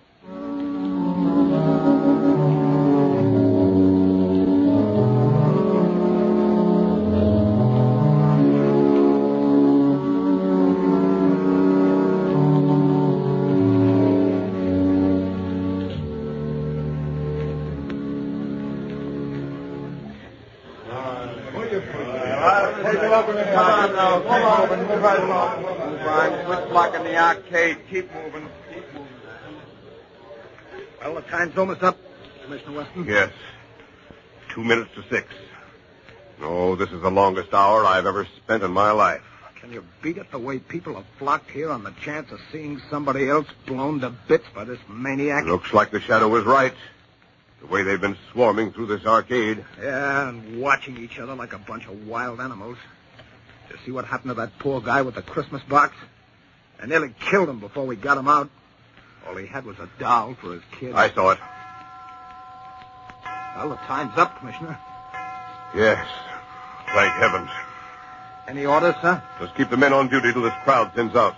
Time's 31.30 31.58
almost 31.58 31.84
up, 31.84 31.98
Commissioner 32.44 32.78
Weston. 32.78 33.06
Yes. 33.06 33.32
Two 34.50 34.64
minutes 34.64 34.92
to 34.96 35.04
six. 35.10 35.28
Oh, 36.42 36.76
this 36.76 36.90
is 36.90 37.02
the 37.02 37.12
longest 37.12 37.54
hour 37.54 37.86
I've 37.86 38.06
ever 38.06 38.28
spent 38.38 38.64
in 38.64 38.72
my 38.72 38.92
life. 38.92 39.22
Can 39.60 39.72
you 39.72 39.84
beat 40.02 40.18
it 40.18 40.30
the 40.32 40.38
way 40.38 40.60
people 40.60 40.96
have 40.96 41.06
flocked 41.18 41.50
here 41.50 41.72
on 41.72 41.84
the 41.84 41.92
chance 42.02 42.32
of 42.32 42.40
seeing 42.52 42.80
somebody 42.90 43.28
else 43.30 43.48
blown 43.66 44.00
to 44.02 44.12
bits 44.28 44.46
by 44.54 44.64
this 44.64 44.80
maniac? 44.88 45.46
Looks 45.46 45.74
like 45.74 45.92
the 45.92 46.00
shadow 46.00 46.28
was 46.28 46.44
right. 46.44 46.74
The 47.62 47.68
way 47.68 47.84
they've 47.84 48.00
been 48.00 48.18
swarming 48.32 48.74
through 48.74 48.88
this 48.88 49.06
arcade. 49.06 49.66
Yeah, 49.82 50.30
and 50.30 50.62
watching 50.62 50.98
each 50.98 51.18
other 51.18 51.34
like 51.36 51.54
a 51.54 51.58
bunch 51.58 51.88
of 51.88 52.06
wild 52.06 52.40
animals. 52.40 52.78
You 53.70 53.78
see 53.86 53.92
what 53.92 54.06
happened 54.06 54.32
to 54.32 54.36
that 54.36 54.60
poor 54.60 54.82
guy 54.82 55.02
with 55.02 55.16
the 55.16 55.24
Christmas 55.24 55.64
box? 55.64 55.96
I 56.82 56.86
nearly 56.86 57.14
killed 57.20 57.50
him 57.50 57.60
before 57.60 57.86
we 57.86 57.96
got 57.96 58.18
him 58.18 58.28
out. 58.28 58.50
All 59.28 59.36
he 59.36 59.48
had 59.48 59.66
was 59.66 59.78
a 59.80 59.90
doll 60.00 60.36
for 60.36 60.54
his 60.54 60.64
kid. 60.80 60.94
I 60.94 61.10
saw 61.10 61.32
it. 61.32 61.40
Well, 63.56 63.70
the 63.70 63.76
time's 63.78 64.18
up, 64.18 64.38
Commissioner. 64.40 64.78
Yes. 65.76 66.06
Thank 66.94 67.14
heavens. 67.14 67.50
Any 68.48 68.66
orders, 68.66 68.96
sir? 69.02 69.22
Just 69.40 69.56
keep 69.56 69.70
the 69.70 69.78
men 69.78 69.94
on 69.94 70.10
duty 70.10 70.32
till 70.32 70.44
this 70.44 70.54
crowd 70.64 70.94
thins 70.94 71.16
out. 71.16 71.36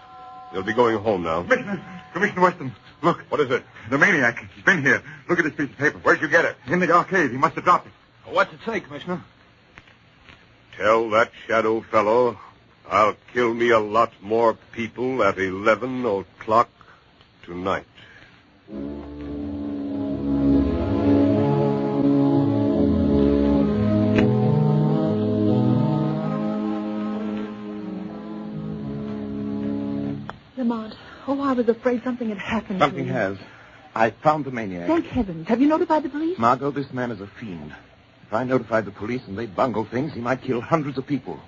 They'll 0.51 0.63
be 0.63 0.73
going 0.73 0.97
home 0.97 1.23
now. 1.23 1.43
Commissioner, 1.43 1.81
Commissioner 2.13 2.41
Weston, 2.41 2.75
look. 3.01 3.19
What 3.29 3.39
is 3.39 3.51
it? 3.51 3.63
The 3.89 3.97
maniac. 3.97 4.45
He's 4.55 4.63
been 4.63 4.83
here. 4.83 5.01
Look 5.29 5.39
at 5.39 5.45
this 5.45 5.55
piece 5.55 5.69
of 5.69 5.77
paper. 5.77 5.99
Where'd 5.99 6.21
you 6.21 6.27
get 6.27 6.45
it? 6.45 6.57
In 6.67 6.79
the 6.79 6.91
arcade. 6.91 7.31
He 7.31 7.37
must 7.37 7.55
have 7.55 7.63
dropped 7.63 7.87
it. 7.87 7.93
What's 8.25 8.53
it 8.53 8.59
say, 8.65 8.79
Commissioner? 8.81 9.23
Tell 10.77 11.09
that 11.11 11.31
shadow 11.47 11.81
fellow 11.81 12.37
I'll 12.89 13.15
kill 13.33 13.53
me 13.53 13.69
a 13.69 13.79
lot 13.79 14.11
more 14.21 14.57
people 14.73 15.23
at 15.23 15.37
11 15.37 16.05
o'clock 16.05 16.69
tonight. 17.47 17.85
Lamont, 30.57 30.95
oh, 31.27 31.41
I 31.41 31.53
was 31.53 31.67
afraid 31.69 32.03
something 32.03 32.29
had 32.29 32.37
happened 32.37 32.79
Something 32.79 33.05
to 33.05 33.07
you. 33.07 33.13
has. 33.13 33.37
I 33.95 34.09
found 34.11 34.45
the 34.45 34.51
maniac. 34.51 34.87
Thank 34.87 35.05
heavens. 35.07 35.47
Have 35.47 35.61
you 35.61 35.67
notified 35.67 36.03
the 36.03 36.09
police? 36.09 36.37
Margot, 36.37 36.71
this 36.71 36.91
man 36.93 37.11
is 37.11 37.21
a 37.21 37.27
fiend. 37.27 37.73
If 38.23 38.33
I 38.33 38.43
notified 38.43 38.85
the 38.85 38.91
police 38.91 39.21
and 39.27 39.37
they 39.37 39.45
bungle 39.45 39.85
things, 39.85 40.13
he 40.13 40.19
might 40.19 40.41
kill 40.41 40.61
hundreds 40.61 40.97
of 40.97 41.07
people. 41.07 41.39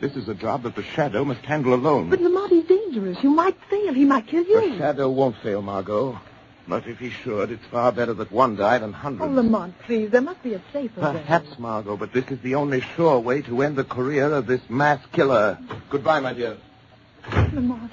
This 0.00 0.16
is 0.16 0.28
a 0.28 0.34
job 0.34 0.62
that 0.62 0.74
the 0.76 0.82
Shadow 0.82 1.24
must 1.24 1.40
handle 1.44 1.74
alone. 1.74 2.08
But 2.10 2.20
Lamont 2.20 2.37
dangerous. 2.88 3.22
You 3.22 3.30
might 3.30 3.56
fail. 3.70 3.94
He 3.94 4.04
might 4.04 4.26
kill 4.26 4.44
you. 4.44 4.72
The 4.72 4.78
shadow 4.78 5.10
won't 5.10 5.36
fail, 5.42 5.62
Margot. 5.62 6.18
But 6.66 6.86
if 6.86 6.98
he 6.98 7.10
should, 7.10 7.50
it's 7.50 7.64
far 7.66 7.92
better 7.92 8.12
that 8.14 8.30
one 8.30 8.56
die 8.56 8.78
than 8.78 8.92
hundreds. 8.92 9.30
Oh. 9.30 9.34
Lamont, 9.34 9.74
please. 9.86 10.10
There 10.10 10.20
must 10.20 10.42
be 10.42 10.52
a 10.54 10.62
safer 10.72 11.00
way. 11.00 11.12
Perhaps, 11.12 11.58
Margot, 11.58 11.96
but 11.96 12.12
this 12.12 12.26
is 12.26 12.38
the 12.40 12.56
only 12.56 12.82
sure 12.94 13.18
way 13.18 13.40
to 13.42 13.62
end 13.62 13.76
the 13.76 13.84
career 13.84 14.32
of 14.34 14.46
this 14.46 14.60
mass 14.68 15.00
killer. 15.12 15.58
Goodbye, 15.88 16.20
my 16.20 16.34
dear. 16.34 16.58
Lamont. 17.54 17.92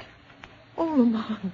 Oh, 0.77 0.85
Lamont. 0.85 1.53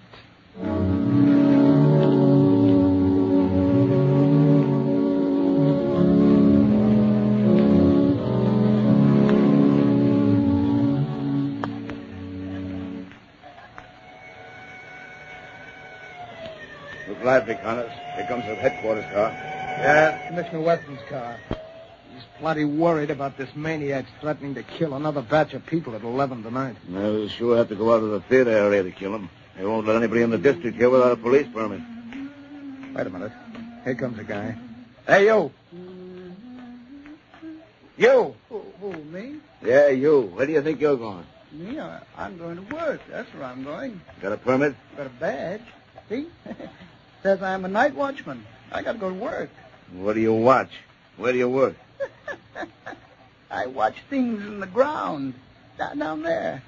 Look 17.32 17.48
lively, 17.48 17.64
Connors. 17.64 17.92
Here 18.16 18.26
comes 18.28 18.44
the 18.44 18.56
headquarters 18.56 19.06
car. 19.06 19.30
Yeah, 19.32 20.28
Commissioner 20.28 20.60
Weston's 20.60 21.00
car. 21.08 21.38
He's 22.14 22.24
plenty 22.40 22.66
worried 22.66 23.10
about 23.10 23.38
this 23.38 23.56
maniac 23.56 24.06
threatening 24.20 24.54
to 24.56 24.64
kill 24.64 24.96
another 24.96 25.22
batch 25.22 25.54
of 25.54 25.66
people 25.66 25.96
at 25.96 26.04
11 26.04 26.44
tonight. 26.44 26.76
Well, 26.90 27.14
we'll 27.14 27.30
sure 27.30 27.56
have 27.56 27.70
to 27.70 27.76
go 27.76 27.94
out 27.94 28.04
of 28.04 28.10
the 28.10 28.20
theater 28.20 28.52
area 28.52 28.84
to 28.84 28.92
kill 28.92 29.16
him. 29.16 29.30
They 29.58 29.64
won't 29.64 29.88
let 29.88 29.96
anybody 29.96 30.24
in 30.24 30.30
the 30.30 30.38
district 30.38 30.76
here 30.76 30.90
without 30.90 31.14
a 31.14 31.16
police 31.16 31.48
permit. 31.54 31.80
Wait 32.94 33.08
a 33.08 33.10
minute. 33.10 33.32
Here 33.86 33.96
comes 33.96 34.20
a 34.20 34.26
guy. 34.26 34.58
Hey, 35.08 35.28
you. 35.28 35.54
You. 37.98 38.36
Who, 38.50 38.62
who, 38.82 38.92
me? 39.06 39.36
Yeah, 39.64 39.88
you. 39.88 40.24
Where 40.36 40.46
do 40.46 40.52
you 40.52 40.62
think 40.62 40.82
you're 40.82 40.98
going? 40.98 41.26
Me? 41.54 41.80
I, 41.80 42.02
I'm 42.18 42.38
going 42.38 42.58
to 42.58 42.76
work. 42.76 43.00
That's 43.10 43.34
where 43.34 43.46
I'm 43.46 43.64
going. 43.64 44.02
Got 44.22 44.34
a 44.34 44.38
permit? 44.38 44.76
Got 44.98 45.06
a 45.06 45.10
badge. 45.12 45.62
See? 46.10 46.28
Says 47.24 47.42
I'm 47.42 47.66
a 47.66 47.68
night 47.68 47.96
watchman. 47.96 48.46
I 48.72 48.82
got 48.82 48.94
to 48.94 48.98
go 48.98 49.10
to 49.10 49.16
work. 49.16 49.50
What 49.94 50.14
do 50.14 50.22
you 50.22 50.34
watch? 50.34 50.72
Where 51.18 51.32
do 51.32 51.38
you 51.38 51.50
work? 51.50 51.76
I 53.52 53.68
watch 53.68 53.96
things 54.10 54.42
in 54.42 54.60
the 54.60 54.66
ground. 54.68 55.34
Down, 55.78 56.00
down 56.00 56.22
there. 56.24 56.64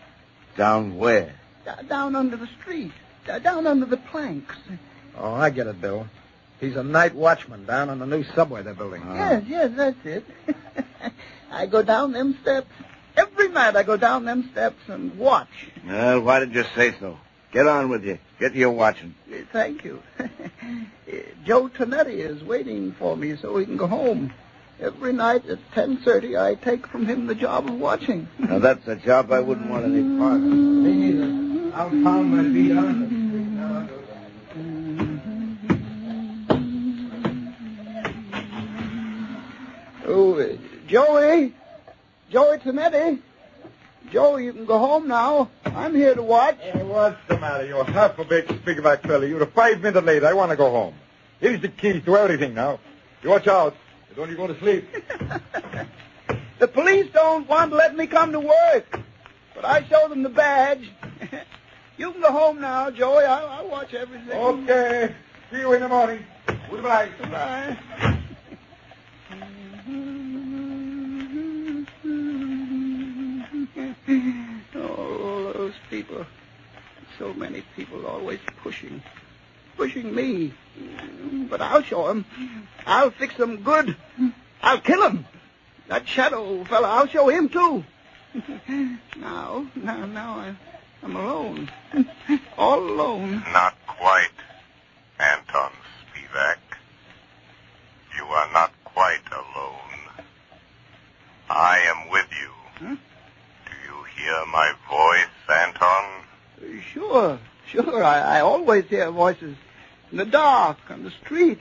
Down 0.57 0.97
where? 0.97 1.33
D- 1.65 1.87
down 1.87 2.15
under 2.15 2.37
the 2.37 2.47
street. 2.61 2.91
D- 3.25 3.39
down 3.39 3.65
under 3.65 3.85
the 3.85 3.97
planks. 3.97 4.55
Oh, 5.17 5.33
I 5.33 5.49
get 5.49 5.67
it, 5.67 5.79
Bill. 5.79 6.07
He's 6.59 6.75
a 6.75 6.83
night 6.83 7.15
watchman 7.15 7.65
down 7.65 7.89
on 7.89 7.99
the 7.99 8.05
new 8.05 8.23
subway 8.35 8.61
they're 8.63 8.73
building. 8.73 9.03
Yes, 9.15 9.43
yes, 9.47 9.71
that's 9.75 10.05
it. 10.05 10.25
I 11.51 11.65
go 11.65 11.81
down 11.83 12.11
them 12.11 12.37
steps. 12.41 12.67
Every 13.15 13.49
night 13.49 13.75
I 13.75 13.83
go 13.83 13.97
down 13.97 14.25
them 14.25 14.49
steps 14.51 14.79
and 14.87 15.17
watch. 15.17 15.49
Well, 15.85 16.21
why 16.21 16.39
did 16.39 16.53
you 16.53 16.63
say 16.75 16.93
so? 16.99 17.17
Get 17.53 17.67
on 17.67 17.87
with 17.89 18.03
you. 18.03 18.17
Get 18.39 18.53
to 18.53 18.57
your 18.57 18.71
watching. 18.71 19.13
Thank 19.51 19.83
you. 19.85 20.01
Joe 21.45 21.69
Tonetti 21.69 22.15
is 22.15 22.43
waiting 22.43 22.93
for 22.93 23.15
me 23.15 23.35
so 23.35 23.55
he 23.57 23.65
can 23.65 23.77
go 23.77 23.85
home. 23.85 24.33
Every 24.79 25.13
night 25.13 25.45
at 25.45 25.59
10.30 25.75 26.41
I 26.41 26.55
take 26.55 26.87
from 26.87 27.05
him 27.05 27.27
the 27.27 27.35
job 27.35 27.69
of 27.69 27.75
watching. 27.75 28.27
Now, 28.39 28.57
that's 28.57 28.87
a 28.87 28.95
job 28.95 29.31
I 29.31 29.39
wouldn't 29.39 29.69
want 29.69 29.85
any 29.85 30.17
part 30.17 30.37
of. 30.37 30.41
Me 30.41 30.93
neither. 30.93 31.75
I'll 31.75 31.89
pound 31.91 32.35
my 32.35 32.43
feet 32.43 32.75
on 32.75 32.99
the 33.01 33.07
street 33.07 33.47
now. 33.51 33.89
Oh, 40.05 40.57
Joey. 40.87 41.53
Joey 42.31 42.57
Tonetti. 42.57 43.19
Joe, 44.13 44.37
you 44.37 44.53
can 44.53 44.65
go 44.65 44.77
home 44.77 45.07
now. 45.07 45.49
I'm 45.65 45.95
here 45.95 46.13
to 46.13 46.21
watch. 46.21 46.59
Hey, 46.59 46.83
what's 46.83 47.17
the 47.27 47.39
matter? 47.39 47.65
You're 47.65 47.83
half 47.83 48.19
a 48.19 48.23
big 48.23 48.45
speakerback 48.45 49.01
fella. 49.01 49.25
You're 49.25 49.43
five 49.47 49.81
minutes 49.81 50.05
late. 50.05 50.23
I 50.23 50.33
want 50.33 50.51
to 50.51 50.55
go 50.55 50.69
home. 50.69 50.93
Here's 51.39 51.59
the 51.59 51.69
keys 51.69 52.05
to 52.05 52.15
everything 52.15 52.53
now. 52.53 52.79
You 53.23 53.31
watch 53.31 53.47
out. 53.47 53.75
Don't 54.15 54.29
you 54.29 54.37
go 54.37 54.45
to 54.45 54.59
sleep. 54.59 54.87
the 56.59 56.67
police 56.67 57.11
don't 57.11 57.49
want 57.49 57.71
to 57.71 57.75
let 57.75 57.97
me 57.97 58.05
come 58.05 58.31
to 58.33 58.39
work, 58.39 58.99
but 59.55 59.65
I 59.65 59.83
show 59.85 60.07
them 60.07 60.21
the 60.21 60.29
badge. 60.29 60.87
you 61.97 62.11
can 62.11 62.21
go 62.21 62.31
home 62.31 62.61
now, 62.61 62.91
Joey. 62.91 63.23
I'll, 63.23 63.47
I'll 63.47 63.67
watch 63.67 63.95
everything. 63.95 64.29
Okay. 64.29 65.15
See 65.49 65.57
you 65.57 65.73
in 65.73 65.81
the 65.81 65.89
morning. 65.89 66.23
Goodbye. 66.69 67.09
Goodbye. 67.17 67.77
Oh, 74.75 75.53
those 75.53 75.73
people. 76.03 76.25
So 77.17 77.33
many 77.33 77.63
people 77.75 78.05
always 78.05 78.39
pushing. 78.61 79.01
Pushing 79.77 80.13
me. 80.13 80.53
But 81.49 81.61
I'll 81.61 81.83
show 81.83 82.07
'em. 82.07 82.25
I'll 82.85 83.11
fix 83.11 83.39
'em 83.39 83.63
good. 83.63 83.95
I'll 84.61 84.81
kill 84.81 85.03
'em. 85.03 85.25
That 85.87 86.07
shadow 86.07 86.63
fella, 86.65 86.89
I'll 86.89 87.07
show 87.07 87.29
him 87.29 87.49
too. 87.49 87.83
now, 89.17 89.65
now, 89.75 90.05
now 90.05 90.39
I, 90.39 90.55
I'm 91.03 91.15
alone. 91.15 91.69
All 92.57 92.79
alone. 92.79 93.43
Not 93.51 93.75
quite, 93.85 94.37
Anton 95.19 95.71
Spivak. 95.99 96.57
You 98.17 98.23
are 98.25 98.51
not 98.53 98.71
quite 98.85 99.25
alone. 99.31 99.99
I 101.49 101.79
am 101.79 102.09
with 102.09 102.27
you. 102.31 102.87
Huh? 102.87 102.95
Do 103.65 103.73
you 103.85 104.03
hear 104.15 104.45
my 104.51 104.71
voice, 104.89 105.59
Anton? 105.61 106.23
Sure, 107.13 107.39
sure. 107.67 108.03
I, 108.03 108.37
I 108.37 108.41
always 108.41 108.85
hear 108.85 109.11
voices 109.11 109.55
in 110.11 110.17
the 110.17 110.25
dark, 110.25 110.79
on 110.89 111.03
the 111.03 111.11
street, 111.23 111.59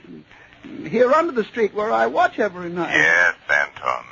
and 0.63 0.87
here 0.87 1.11
under 1.11 1.31
the 1.31 1.43
street 1.43 1.75
where 1.75 1.91
I 1.91 2.07
watch 2.07 2.39
every 2.39 2.71
night. 2.71 2.95
Yes, 2.95 3.35
Anton. 3.47 4.05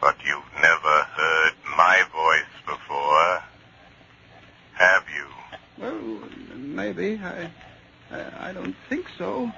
But 0.00 0.16
you've 0.26 0.60
never 0.60 1.02
heard 1.02 1.52
my 1.76 2.02
voice 2.12 2.76
before, 2.76 3.44
have 4.72 5.04
you? 5.14 5.80
Well, 5.80 6.28
maybe. 6.56 7.20
I, 7.22 7.52
I, 8.10 8.48
I 8.48 8.52
don't 8.52 8.74
think 8.88 9.06
so. 9.16 9.52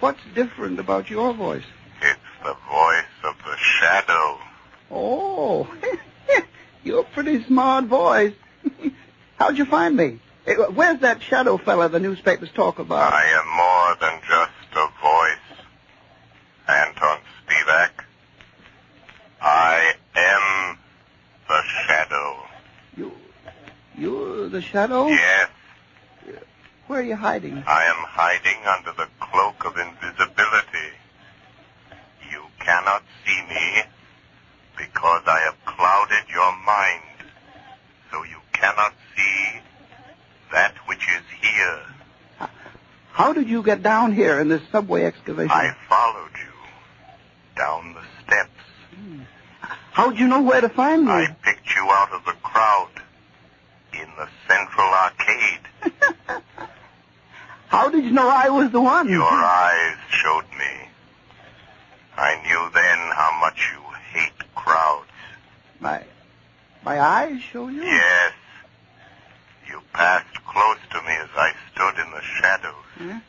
What's 0.00 0.20
different 0.34 0.80
about 0.80 1.10
your 1.10 1.34
voice? 1.34 1.64
It's 2.00 2.20
the 2.42 2.56
voice 2.70 3.04
of 3.22 3.34
the 3.44 3.56
shadow. 3.58 4.38
Oh, 4.90 5.68
you're 6.84 7.00
a 7.00 7.04
pretty 7.04 7.44
smart 7.44 7.84
voice. 7.84 8.32
How'd 9.38 9.58
you 9.58 9.64
find 9.64 9.96
me? 9.96 10.20
Where's 10.46 11.00
that 11.00 11.22
shadow 11.22 11.56
fella 11.58 11.88
the 11.88 11.98
newspapers 12.00 12.50
talk 12.54 12.78
about? 12.78 13.12
I 13.12 13.24
am 13.24 13.48
more 13.56 13.96
than 14.00 14.20
just 14.28 14.76
a 14.76 14.86
voice, 15.02 15.66
Anton 16.68 17.18
Spivak. 17.44 17.90
I 19.40 19.92
am 20.14 20.78
the 21.48 21.62
shadow. 21.86 22.36
You, 22.96 23.12
you're 23.98 24.48
the 24.48 24.62
shadow? 24.62 25.08
Yes, 25.08 25.50
Where 26.86 27.00
are 27.00 27.02
you 27.02 27.16
hiding? 27.16 27.62
I 27.66 27.84
am 27.84 27.96
hiding 27.98 28.64
under 28.66 28.92
the 28.92 29.08
cloak 29.20 29.64
of 29.64 29.76
invisibility. 29.76 30.92
You 32.30 32.42
cannot 32.60 33.02
see 33.26 33.42
me 33.48 33.82
because 34.78 35.22
I 35.26 35.40
have 35.40 35.56
clouded 35.64 36.24
your 36.32 36.56
mind, 36.64 37.02
so 38.12 38.22
you 38.24 38.36
cannot 38.52 38.92
see 39.16 39.60
that 40.52 40.74
which 40.86 41.02
is 41.08 41.22
here. 41.40 42.48
How 43.12 43.32
did 43.46 43.52
you 43.52 43.62
get 43.62 43.80
down 43.80 44.12
here 44.12 44.40
in 44.40 44.48
this 44.48 44.60
subway 44.72 45.04
excavation? 45.04 45.52
I 45.52 45.72
followed 45.88 46.32
you 46.34 46.52
down 47.56 47.94
the 47.94 48.02
steps. 48.24 48.50
How'd 49.92 50.18
you 50.18 50.26
know 50.26 50.42
where 50.42 50.60
to 50.60 50.68
find 50.68 51.04
me? 51.04 51.12
I 51.12 51.36
picked 51.44 51.72
you 51.76 51.82
out 51.88 52.12
of 52.12 52.24
the 52.24 52.32
crowd 52.42 52.88
in 53.92 54.08
the 54.18 54.28
central 54.48 54.88
arcade. 54.88 56.42
How 57.68 57.88
did 57.88 58.04
you 58.04 58.10
know 58.10 58.28
I 58.28 58.48
was 58.48 58.72
the 58.72 58.80
one? 58.80 59.08
Your 59.08 59.22
eyes 59.22 59.96
showed 60.10 60.50
me. 60.58 60.88
I 62.16 62.42
knew 62.42 62.70
then 62.74 62.98
how 63.14 63.38
much 63.40 63.60
you 63.72 63.82
hate 64.12 64.54
crowds. 64.56 65.06
My, 65.78 66.02
my 66.84 67.00
eyes 67.00 67.40
show 67.42 67.68
you? 67.68 67.84
Yes. 67.84 68.32
You 69.68 69.80
passed 69.92 70.34
close 70.46 70.78
to 70.90 71.02
me 71.02 71.12
as 71.12 71.28
I 71.36 71.52
stood 71.72 72.04
in 72.04 72.10
the 72.10 72.22
shadows. 72.22 72.74
Huh? 72.98 73.20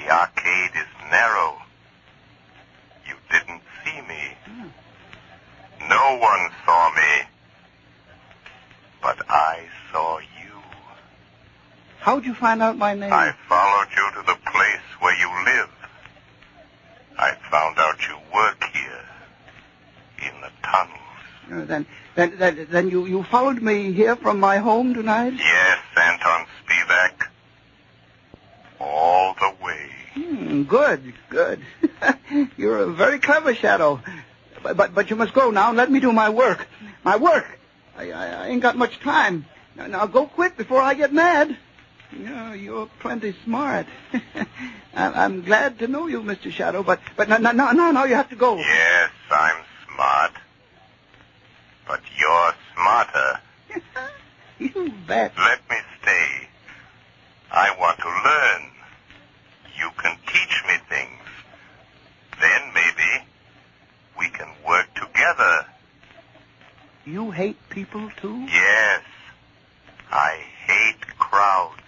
The 0.00 0.10
arcade 0.10 0.70
is 0.76 1.10
narrow. 1.10 1.60
You 3.06 3.14
didn't 3.30 3.62
see 3.84 4.00
me. 4.02 4.36
No 6.10 6.16
one 6.16 6.50
saw 6.66 6.90
me. 6.90 7.28
But 9.00 9.18
I 9.30 9.60
saw 9.92 10.18
you. 10.18 10.58
How'd 12.00 12.24
you 12.24 12.34
find 12.34 12.60
out 12.60 12.76
my 12.76 12.94
name? 12.94 13.12
I 13.12 13.32
followed 13.48 13.86
you 13.96 14.10
to 14.20 14.26
the 14.26 14.50
place 14.50 14.88
where 14.98 15.16
you 15.16 15.30
live. 15.44 15.70
I 17.16 17.34
found 17.48 17.78
out 17.78 18.00
you 18.08 18.16
work 18.34 18.60
here. 18.72 19.06
In 20.28 20.40
the 20.40 20.50
tunnels. 20.64 21.62
Uh, 21.62 21.64
then, 21.66 21.86
Then, 22.16 22.36
then, 22.38 22.66
then 22.70 22.90
you, 22.90 23.06
you 23.06 23.22
followed 23.22 23.62
me 23.62 23.92
here 23.92 24.16
from 24.16 24.40
my 24.40 24.56
home 24.58 24.94
tonight? 24.94 25.34
Yes, 25.36 25.78
Anton 25.96 26.46
Spivak. 26.66 27.28
All 28.80 29.34
the 29.34 29.64
way. 29.64 29.90
Hmm, 30.14 30.62
good, 30.64 31.14
good. 31.28 31.60
You're 32.56 32.78
a 32.78 32.92
very 32.92 33.20
clever 33.20 33.54
shadow. 33.54 34.02
But, 34.74 34.94
but 34.94 35.10
you 35.10 35.16
must 35.16 35.32
go 35.32 35.50
now 35.50 35.68
and 35.68 35.76
let 35.76 35.90
me 35.90 36.00
do 36.00 36.12
my 36.12 36.30
work. 36.30 36.66
My 37.04 37.16
work. 37.16 37.46
I, 37.96 38.10
I, 38.10 38.26
I 38.26 38.46
ain't 38.48 38.62
got 38.62 38.76
much 38.76 39.00
time. 39.00 39.46
Now, 39.76 39.86
now 39.86 40.06
go 40.06 40.26
quick 40.26 40.56
before 40.56 40.80
I 40.80 40.94
get 40.94 41.12
mad. 41.12 41.56
Yeah, 42.18 42.54
you're 42.54 42.88
plenty 43.00 43.34
smart. 43.44 43.86
I, 44.94 45.24
I'm 45.24 45.42
glad 45.42 45.78
to 45.78 45.86
know 45.86 46.08
you, 46.08 46.22
Mr. 46.22 46.50
Shadow, 46.50 46.82
but 46.82 47.00
but 47.16 47.28
no 47.28 47.36
no 47.36 47.52
no 47.52 47.90
no, 47.92 48.04
you 48.04 48.16
have 48.16 48.28
to 48.30 48.36
go. 48.36 48.56
Yes, 48.56 49.10
I'm 49.30 49.62
smart. 49.86 50.32
But 51.86 52.00
you're 52.18 52.54
smarter. 52.74 53.40
You 54.58 54.92
bet. 55.06 55.32
Let 55.38 55.60
me 55.70 55.76
stay. 56.02 56.48
I 57.50 57.74
want 57.78 57.98
to 57.98 58.08
learn. 58.08 58.70
You 59.78 59.90
can 59.96 60.16
teach 60.26 60.62
me 60.68 60.74
things. 60.88 61.22
Then 62.40 62.72
maybe 62.74 63.24
we 64.18 64.28
can 64.28 64.48
work 64.68 64.92
together. 64.94 65.66
You 67.06 67.30
hate 67.30 67.56
people 67.70 68.10
too? 68.20 68.46
Yes. 68.46 69.02
I 70.10 70.38
hate 70.66 71.00
crowds. 71.18 71.80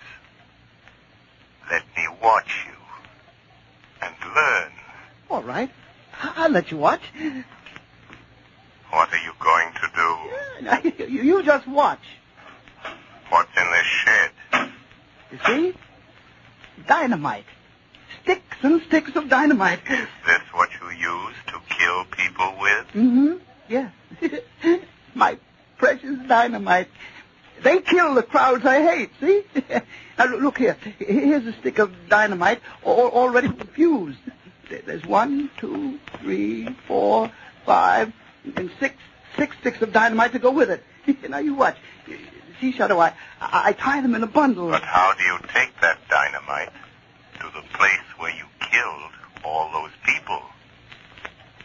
Let 1.70 1.82
me 1.96 2.06
watch 2.22 2.50
you 2.66 2.74
and 4.02 4.14
learn. 4.34 4.72
All 5.30 5.42
right. 5.42 5.70
I'll 6.22 6.50
let 6.50 6.70
you 6.70 6.76
watch. 6.78 7.02
What 8.90 9.08
are 9.12 9.18
you 9.24 9.32
going 9.40 9.72
to 9.74 9.90
do? 9.94 10.18
You, 11.08 11.22
you 11.22 11.42
just 11.42 11.66
watch. 11.66 11.98
What's 13.30 13.50
in 13.56 13.64
this 13.72 13.86
shed? 13.86 14.70
You 15.32 15.38
see? 15.46 15.74
Dynamite. 16.86 17.46
Sticks 18.22 18.56
and 18.62 18.80
sticks 18.82 19.16
of 19.16 19.28
dynamite. 19.28 19.80
Is 19.90 20.06
this 20.26 20.40
what 20.52 20.68
you 20.80 20.90
use 20.90 21.34
to 21.48 21.54
kill 21.68 22.04
people 22.04 22.54
with? 22.60 22.86
Mm-hmm. 22.94 23.34
Dynamite. 26.32 26.88
They 27.62 27.82
kill 27.82 28.14
the 28.14 28.22
crowds 28.22 28.64
I 28.64 28.80
hate, 28.82 29.10
see? 29.20 29.42
now, 30.18 30.24
look- 30.34 30.56
here. 30.56 30.78
Here's 30.98 31.44
a 31.46 31.52
stick 31.60 31.78
of 31.78 31.92
dynamite 32.08 32.62
already 32.82 33.48
fused. 33.74 34.16
There's 34.70 35.04
one, 35.04 35.50
two, 35.58 35.98
three, 36.22 36.74
four, 36.88 37.30
five, 37.66 38.14
and 38.56 38.70
six, 38.80 38.94
six 39.36 39.54
sticks 39.60 39.82
of 39.82 39.92
dynamite 39.92 40.32
to 40.32 40.38
go 40.38 40.50
with 40.52 40.70
it. 40.70 40.82
now, 41.28 41.36
you 41.36 41.54
watch. 41.54 41.76
See, 42.62 42.72
Shadow, 42.72 42.98
I, 42.98 43.12
I 43.38 43.74
tie 43.74 44.00
them 44.00 44.14
in 44.14 44.22
a 44.22 44.26
bundle. 44.26 44.70
But 44.70 44.84
how 44.84 45.12
do 45.12 45.22
you 45.24 45.36
take 45.52 45.78
that 45.82 45.98
dynamite 46.08 46.72
to 47.40 47.44
the 47.54 47.62
place 47.76 48.08
where 48.16 48.34
you 48.34 48.44
killed 48.70 49.12
all 49.44 49.70
those 49.70 49.92
people? 50.06 50.40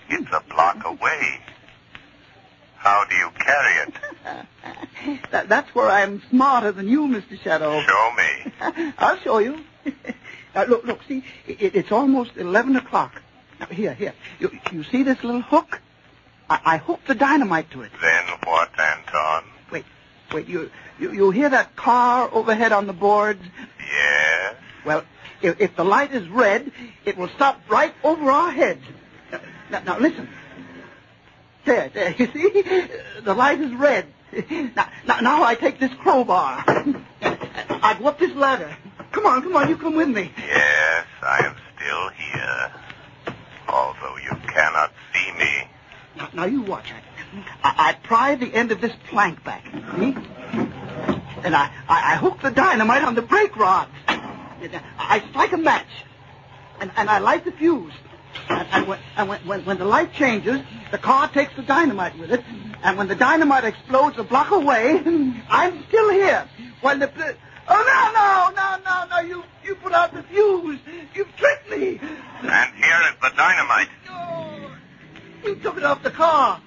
It's 0.09 0.29
a 0.33 0.43
block 0.53 0.83
away. 0.83 1.39
How 2.75 3.05
do 3.09 3.15
you 3.15 3.29
carry 3.39 3.87
it? 3.87 3.93
That, 5.31 5.49
that's 5.49 5.73
where 5.73 5.89
I'm 5.89 6.21
smarter 6.29 6.71
than 6.71 6.87
you, 6.87 7.07
Mr. 7.07 7.39
Shadow. 7.41 7.81
Show 7.81 8.11
me. 8.17 8.93
I'll 8.97 9.17
show 9.19 9.39
you. 9.39 9.63
now, 9.85 9.93
uh, 10.61 10.65
look, 10.65 10.83
look, 10.85 10.99
see, 11.07 11.23
it, 11.47 11.75
it's 11.75 11.91
almost 11.91 12.31
11 12.37 12.75
o'clock. 12.75 13.21
Now, 13.59 13.67
here, 13.67 13.93
here. 13.93 14.13
You, 14.39 14.51
you 14.71 14.83
see 14.83 15.03
this 15.03 15.23
little 15.23 15.41
hook? 15.41 15.81
I, 16.49 16.59
I 16.65 16.77
hooked 16.77 17.07
the 17.07 17.15
dynamite 17.15 17.71
to 17.71 17.81
it. 17.81 17.91
Then 18.01 18.23
what, 18.43 18.69
Anton? 18.79 19.43
Wait, 19.71 19.85
wait, 20.33 20.47
you, 20.47 20.69
you, 20.99 21.11
you 21.11 21.31
hear 21.31 21.49
that 21.49 21.75
car 21.75 22.29
overhead 22.31 22.71
on 22.71 22.87
the 22.87 22.93
boards? 22.93 23.43
Yes? 23.79 24.55
Well, 24.85 25.03
if, 25.41 25.59
if 25.59 25.75
the 25.75 25.83
light 25.83 26.13
is 26.13 26.27
red, 26.29 26.71
it 27.05 27.17
will 27.17 27.29
stop 27.29 27.61
right 27.69 27.93
over 28.03 28.29
our 28.31 28.51
heads. 28.51 28.83
Now, 29.69 29.81
now 29.83 29.99
listen. 29.99 30.29
There, 31.65 31.89
there, 31.89 32.15
you 32.17 32.27
see? 32.27 32.87
The 33.23 33.33
light 33.33 33.59
is 33.59 33.73
red. 33.73 34.07
Now, 34.75 34.89
now, 35.05 35.19
now 35.19 35.43
I 35.43 35.55
take 35.55 35.79
this 35.79 35.93
crowbar. 35.95 36.63
I 37.21 37.95
go 37.99 38.07
up 38.07 38.19
this 38.19 38.35
ladder. 38.35 38.75
Come 39.11 39.25
on, 39.25 39.41
come 39.41 39.55
on, 39.55 39.69
you 39.69 39.77
come 39.77 39.95
with 39.95 40.09
me. 40.09 40.31
Yes, 40.37 41.05
I 41.21 41.45
am 41.45 41.55
still 41.75 42.09
here. 42.09 42.71
Although 43.67 44.17
you 44.17 44.31
cannot 44.47 44.91
see 45.13 45.31
me. 45.39 45.67
Now, 46.15 46.29
now 46.33 46.45
you 46.45 46.61
watch. 46.61 46.91
I, 47.63 47.89
I 47.89 47.93
pry 47.93 48.35
the 48.35 48.53
end 48.53 48.71
of 48.71 48.81
this 48.81 48.93
plank 49.09 49.43
back, 49.43 49.63
see? 49.97 50.15
And 51.43 51.55
I, 51.55 51.71
I, 51.87 52.13
I 52.13 52.15
hook 52.17 52.41
the 52.41 52.51
dynamite 52.51 53.03
on 53.03 53.15
the 53.15 53.21
brake 53.21 53.55
rods. 53.55 53.91
I 54.07 55.23
strike 55.29 55.53
a 55.53 55.57
match, 55.57 55.87
and, 56.79 56.91
and 56.95 57.09
I 57.09 57.19
light 57.19 57.45
the 57.45 57.51
fuse. 57.51 57.93
And, 58.49 58.67
and, 58.71 58.87
when, 58.87 58.99
and 59.15 59.29
when, 59.29 59.39
when, 59.47 59.65
when 59.65 59.77
the 59.77 59.85
light 59.85 60.13
changes, 60.13 60.61
the 60.91 60.97
car 60.97 61.27
takes 61.27 61.55
the 61.55 61.63
dynamite 61.63 62.17
with 62.17 62.31
it. 62.31 62.43
And 62.83 62.97
when 62.97 63.07
the 63.07 63.15
dynamite 63.15 63.63
explodes 63.65 64.17
a 64.17 64.23
block 64.23 64.51
away, 64.51 65.01
I'm 65.49 65.83
still 65.87 66.11
here. 66.11 66.47
While 66.81 66.99
the... 66.99 67.07
pl- 67.07 67.33
Oh, 67.69 68.53
no, 68.55 68.55
no, 68.55 68.77
no, 68.79 68.83
no, 68.85 69.07
no. 69.09 69.27
You, 69.27 69.43
you 69.65 69.75
put 69.75 69.91
out 69.91 70.13
the 70.13 70.23
fuse. 70.23 70.79
You've 71.13 71.35
tricked 71.35 71.69
me. 71.69 71.99
And 71.99 72.75
here 72.75 73.01
is 73.09 73.15
the 73.21 73.31
dynamite. 73.35 73.89
No. 74.07 74.69
You 75.43 75.55
took 75.55 75.75
it 75.75 75.83
off 75.83 76.01
the 76.01 76.11
car. 76.11 76.61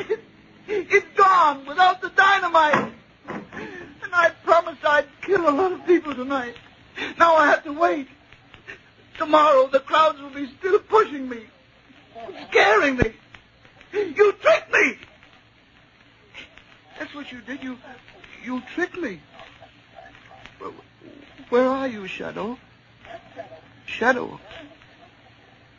It, 0.00 0.20
it's 0.66 1.06
gone 1.16 1.64
without 1.66 2.00
the 2.00 2.08
dynamite. 2.10 2.92
And 3.28 4.12
I 4.12 4.30
promised 4.44 4.84
I'd 4.84 5.06
kill 5.22 5.48
a 5.48 5.52
lot 5.54 5.70
of 5.70 5.86
people 5.86 6.14
tonight. 6.16 6.56
Now 7.16 7.36
I 7.36 7.46
have 7.46 7.62
to 7.64 7.72
wait. 7.72 8.08
Tomorrow 9.18 9.68
the 9.68 9.80
crowds 9.80 10.20
will 10.20 10.30
be 10.30 10.48
still 10.58 10.80
pushing 10.80 11.28
me, 11.28 11.44
scaring 12.50 12.96
me. 12.96 13.12
You 13.92 14.32
tricked 14.32 14.72
me. 14.72 14.98
That's 16.98 17.14
what 17.14 17.30
you 17.32 17.40
did. 17.40 17.62
You, 17.62 17.78
you 18.44 18.62
tricked 18.74 18.96
me. 18.96 19.20
Where, 20.58 20.70
where 21.50 21.68
are 21.68 21.88
you, 21.88 22.06
Shadow? 22.06 22.58
Shadow. 23.86 24.40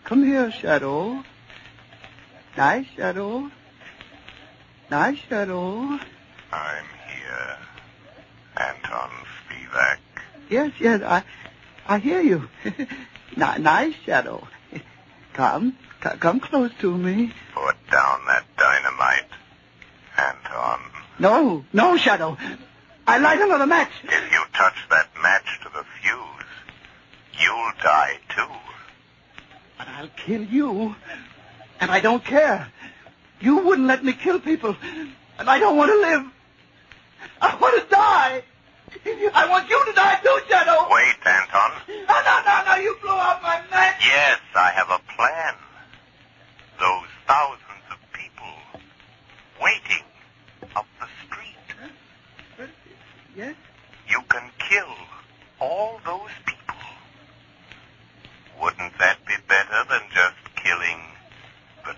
Come 0.04 0.24
here, 0.24 0.52
Shadow. 0.52 1.24
Nice, 2.58 2.86
Shadow. 2.96 3.50
Nice, 4.92 5.18
Shadow. 5.30 6.00
I'm 6.52 6.86
here. 7.08 7.58
Anton 8.58 9.10
Spivak. 9.50 9.98
Yes, 10.50 10.72
yes, 10.80 11.02
I, 11.02 11.24
I 11.88 11.98
hear 12.00 12.22
you. 12.22 12.48
Ni- 13.36 13.58
nice, 13.60 13.96
Shadow. 14.06 14.48
Come, 15.34 15.76
come 16.00 16.40
close 16.40 16.72
to 16.80 16.96
me. 16.96 17.34
Put 17.54 17.76
down 17.92 18.22
that 18.28 18.46
dynamite. 18.58 19.26
Anton, 20.18 20.80
No, 21.20 21.64
no, 21.74 21.98
Shadow. 21.98 22.38
I 23.08 23.18
light 23.20 23.40
another 23.40 23.68
match. 23.68 23.92
if 24.04 24.32
you 24.32 24.44
touch 24.54 24.76
that 24.90 25.10
match 25.22 25.46
to 25.64 25.70
the 25.70 25.84
fuse, 26.02 26.50
you'll 27.40 27.72
die 27.84 28.18
too. 28.36 28.54
But 29.78 29.88
I'll 29.88 30.10
kill 30.26 30.44
you. 30.44 30.96
And 31.80 31.92
I 31.92 32.00
don't 32.00 32.24
care. 32.24 32.68
You 33.40 33.60
wouldn't 33.60 33.88
let 33.88 34.04
me 34.04 34.14
kill 34.14 34.40
people. 34.40 34.76
And 35.38 35.50
I 35.50 35.60
don't 35.60 35.78
want 35.78 35.92
to 35.92 35.98
live. 35.98 36.26
I 37.42 37.56
want 37.58 37.82
to 37.84 37.90
die. 37.90 38.44
I 39.34 39.50
want 39.50 39.70
you 39.70 39.86
to 39.86 39.94
die 39.94 40.20
too, 40.24 40.40
Shadow. 40.50 40.88
Wait, 40.90 41.16
Anton. 41.26 41.72
No, 41.88 42.22
no, 42.26 42.42
no, 42.46 42.64
no. 42.66 42.76
You 42.76 42.98
blow 43.02 43.16
out 43.16 43.42
my 43.44 43.62
match. 43.70 44.02
Yes, 44.06 44.40
I 44.56 44.72
have 44.72 44.90
a 44.90 45.00
plan. 45.16 45.54
Those 46.80 47.08
thousands 47.28 47.86
of 47.92 47.98
people 48.14 48.82
waiting 49.62 50.04
up 50.76 50.86
the 51.00 51.08
street. 51.26 52.70
Yes? 53.36 53.56
You 54.10 54.22
can 54.30 54.50
kill 54.60 54.96
all 55.60 56.00
those 56.06 56.32
people. 56.46 56.76
Wouldn't 58.62 58.98
that 59.00 59.18
be 59.28 59.36
better 59.48 59.84
than 59.90 60.02
just 60.14 60.56
killing 60.56 61.02
the 61.84 61.94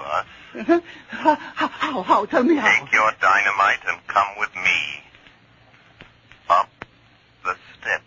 us? 0.00 0.26
how, 1.08 1.34
how, 1.36 2.02
how? 2.02 2.24
Tell 2.26 2.42
me 2.42 2.56
how. 2.56 2.68
Take 2.68 2.92
your 2.92 3.12
dynamite 3.20 3.80
and 3.88 3.98
come 4.06 4.28
with 4.38 4.54
me. 4.54 5.02
Up 6.48 6.70
the 7.44 7.56
steps. 7.78 8.04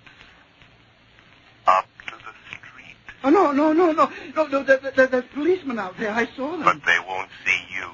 Up 1.68 1.86
to 2.08 2.14
the 2.14 2.34
street. 2.50 2.96
Oh, 3.24 3.30
no, 3.30 3.52
no, 3.52 3.74
no, 3.74 3.92
no. 3.92 4.12
No, 4.36 4.48
no, 4.48 4.64
there, 4.64 4.78
there, 4.78 5.08
there's 5.08 5.26
policemen 5.34 5.80
out 5.80 5.98
there. 5.98 6.12
I 6.12 6.26
saw 6.28 6.52
them. 6.52 6.64
But 6.64 6.86
they 6.86 7.00
won't 7.08 7.30
see 7.46 7.60
you 7.76 7.90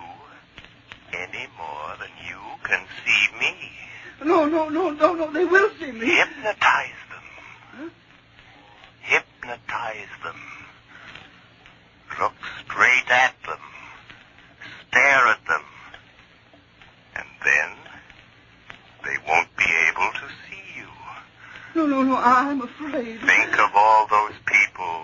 any 1.13 1.47
more 1.57 1.95
than 1.99 2.09
you 2.27 2.39
can 2.63 2.85
see 3.05 3.39
me. 3.39 3.55
No, 4.25 4.45
no, 4.45 4.69
no, 4.69 4.91
no, 4.91 5.13
no. 5.13 5.31
They 5.31 5.45
will 5.45 5.69
see 5.79 5.91
me. 5.91 6.05
Hypnotize 6.05 7.01
them. 7.09 7.91
Hypnotize 9.01 10.13
them. 10.23 10.35
Look 12.19 12.33
straight 12.65 13.09
at 13.09 13.33
them. 13.45 13.59
Stare 14.87 15.27
at 15.27 15.45
them. 15.47 15.63
no, 21.93 22.01
no, 22.01 22.17
I'm 22.17 22.61
afraid. 22.87 23.19
Think 23.21 23.59
of 23.59 23.71
all 23.75 24.07
those 24.07 24.33
people 24.45 25.01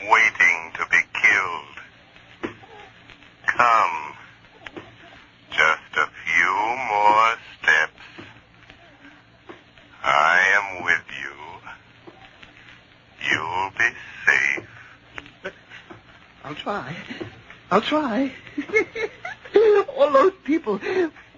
waiting 0.00 0.72
to 0.74 0.86
be 0.90 0.98
killed. 1.22 2.56
Come. 3.46 4.16
Just 5.50 5.96
a 5.96 6.08
few 6.24 6.76
more 6.88 7.36
steps. 7.58 8.28
I 10.02 10.40
am 10.56 10.84
with 10.84 11.06
you. 11.22 11.36
You'll 13.30 13.70
be 13.78 13.90
safe. 14.26 15.54
I'll 16.44 16.54
try. 16.54 16.96
I'll 17.70 17.80
try. 17.80 18.32
All 19.96 20.10
those 20.10 20.32
people 20.44 20.80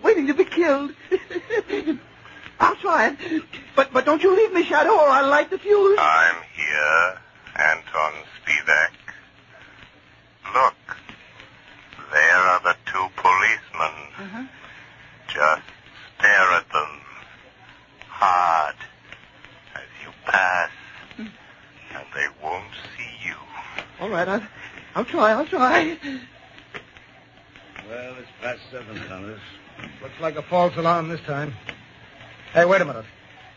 waiting 0.03 0.27
to 0.29 0.35
be 0.35 0.45
killed. 0.45 0.95
I'll 2.61 2.77
try 2.77 3.09
it. 3.09 3.43
But 3.77 3.93
but 3.93 4.05
don't 4.05 4.23
you 4.23 4.35
leave 4.37 4.53
me, 4.53 4.65
Shadow, 4.65 4.93
or 4.93 5.09
I'll 5.09 5.29
light 5.29 5.51
the 5.51 5.59
fuse. 5.59 5.99
I'm 6.01 6.37
here, 6.55 7.19
Anton 7.57 8.13
Spivak. 8.41 8.93
Look. 10.55 10.75
There 12.13 12.37
are 12.37 12.61
the 12.63 12.77
two 12.87 13.07
policemen. 13.17 13.95
Uh-huh. 14.19 14.45
Just 15.27 15.63
stare 16.17 16.53
at 16.53 16.69
them 16.71 17.01
hard 18.09 18.77
as 19.75 19.83
you 20.05 20.13
pass, 20.25 20.71
and 21.19 22.07
they 22.15 22.27
won't 22.41 22.71
see 22.97 23.29
you. 23.29 23.35
All 24.01 24.11
right, 24.11 24.29
I'll, 24.29 24.43
I'll 24.95 25.05
try, 25.05 25.33
I'll 25.33 25.47
try. 25.47 25.99
Well, 27.89 28.15
it's 28.21 28.29
past 28.41 28.61
seven, 28.71 28.97
Thomas. 29.09 29.41
Looks 30.01 30.21
like 30.21 30.37
a 30.37 30.43
false 30.43 30.77
alarm 30.77 31.09
this 31.09 31.21
time. 31.23 31.53
Hey, 32.53 32.65
wait 32.65 32.81
a 32.81 32.85
minute. 32.85 33.05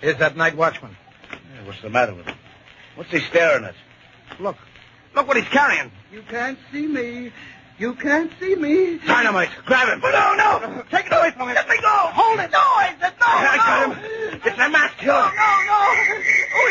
Here's 0.01 0.17
that 0.19 0.37
night 0.37 0.55
watchman. 0.55 0.95
Yeah, 1.31 1.65
what's 1.65 1.81
the 1.81 1.89
matter 1.89 2.13
with 2.13 2.25
him? 2.25 2.35
What's 2.95 3.11
he 3.11 3.19
staring 3.19 3.65
at? 3.65 3.75
Look. 4.39 4.57
Look 5.15 5.27
what 5.27 5.37
he's 5.37 5.47
carrying. 5.49 5.91
You 6.11 6.21
can't 6.29 6.59
see 6.71 6.85
me. 6.87 7.31
You 7.79 7.93
can't 7.93 8.31
see 8.39 8.55
me. 8.55 8.97
Dynamite. 9.05 9.49
Grab 9.65 9.87
him. 9.89 10.01
Oh, 10.03 10.35
no, 10.37 10.59
no. 10.75 10.81
Take 10.89 11.05
it 11.07 11.13
away 11.13 11.31
from 11.31 11.47
him. 11.49 11.55
Let 11.55 11.69
me 11.69 11.77
go. 11.79 11.87
Hold 11.87 12.39
it. 12.39 12.51
No, 12.51 12.57
I 12.59 12.95
said 12.99 13.13
no. 13.19 13.25
I 13.27 13.57
no. 13.57 13.63
got 13.63 13.97
him. 13.97 14.41
It's 14.45 14.57
a 14.59 14.69
masked 14.69 14.97
No, 15.03 15.13
killer. 15.13 15.31
no, 15.35 15.51
no. 15.65 15.77
Oh, 16.55 16.67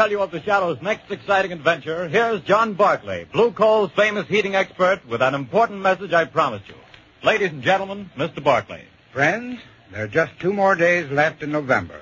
tell 0.00 0.10
you 0.10 0.22
of 0.22 0.30
the 0.30 0.40
Shadow's 0.40 0.80
next 0.80 1.10
exciting 1.10 1.52
adventure, 1.52 2.08
here's 2.08 2.40
John 2.40 2.72
Barclay, 2.72 3.24
Blue 3.24 3.52
Coal's 3.52 3.90
famous 3.92 4.26
heating 4.28 4.54
expert, 4.54 5.06
with 5.06 5.20
an 5.20 5.34
important 5.34 5.82
message 5.82 6.14
I 6.14 6.24
promised 6.24 6.66
you. 6.68 6.74
Ladies 7.22 7.50
and 7.50 7.62
gentlemen, 7.62 8.08
Mr. 8.16 8.42
Barclay. 8.42 8.86
Friends, 9.12 9.60
there 9.92 10.04
are 10.04 10.08
just 10.08 10.32
two 10.40 10.54
more 10.54 10.74
days 10.74 11.10
left 11.10 11.42
in 11.42 11.52
November. 11.52 12.00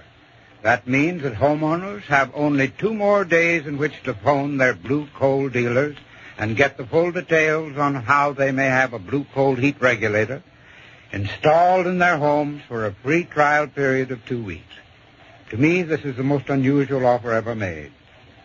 That 0.63 0.87
means 0.87 1.23
that 1.23 1.35
homeowners 1.35 2.03
have 2.03 2.31
only 2.37 2.69
two 2.69 2.95
more 2.95 3.25
days 3.25 3.67
in 3.67 3.79
which 3.79 4.01
to 4.05 4.15
phone 4.15 4.59
their 4.59 4.75
blue 4.75 5.09
coal 5.17 5.49
dealers 5.49 5.97
and 6.39 6.57
get 6.57 6.77
the 6.77 6.87
full 6.87 7.11
details 7.11 7.77
on 7.79 7.97
how 7.97 8.33
they 8.33 8.53
may 8.53 8.67
have 8.67 8.93
a 8.93 9.01
blue 9.01 9.27
coal 9.35 9.57
heat 9.57 9.81
regulator 9.81 10.45
installed 11.11 11.89
in 11.89 11.99
their 11.99 12.19
homes 12.19 12.63
for 12.69 12.87
a 12.87 12.95
free 13.03 13.25
trial 13.25 13.67
period 13.67 14.13
of 14.13 14.25
two 14.25 14.45
weeks. 14.45 14.63
To 15.51 15.57
me, 15.57 15.83
this 15.83 16.03
is 16.03 16.17
the 16.17 16.23
most 16.23 16.51
unusual 16.51 17.07
offer 17.07 17.33
ever 17.33 17.55
made. 17.55 17.91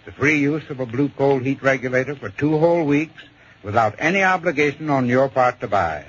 The 0.06 0.14
free 0.14 0.40
use 0.40 0.70
of 0.70 0.80
a 0.80 0.86
blue 0.86 1.10
coal 1.10 1.40
heat 1.40 1.62
regulator 1.62 2.16
for 2.16 2.30
two 2.30 2.58
whole 2.58 2.86
weeks 2.86 3.22
without 3.62 3.96
any 4.00 4.24
obligation 4.24 4.90
on 4.90 5.08
your 5.08 5.28
part 5.28 5.60
to 5.60 5.68
buy. 5.68 6.06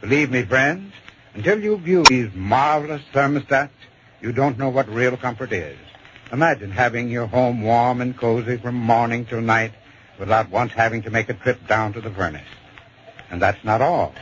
Believe 0.00 0.30
me, 0.30 0.42
friends, 0.42 0.92
until 1.34 1.62
you 1.62 1.76
view 1.78 2.02
these 2.04 2.32
marvelous 2.34 3.02
thermostats, 3.12 3.70
you 4.20 4.32
don't 4.32 4.58
know 4.58 4.68
what 4.68 4.88
real 4.88 5.16
comfort 5.16 5.52
is. 5.52 5.78
Imagine 6.32 6.70
having 6.70 7.08
your 7.08 7.26
home 7.26 7.62
warm 7.62 8.00
and 8.00 8.16
cozy 8.16 8.58
from 8.58 8.74
morning 8.74 9.24
till 9.24 9.40
night 9.40 9.72
without 10.18 10.50
once 10.50 10.72
having 10.72 11.02
to 11.02 11.10
make 11.10 11.28
a 11.30 11.34
trip 11.34 11.66
down 11.66 11.94
to 11.94 12.00
the 12.00 12.10
furnace. 12.10 12.46
And 13.30 13.40
that's 13.40 13.64
not 13.64 13.80
all. 13.80 14.14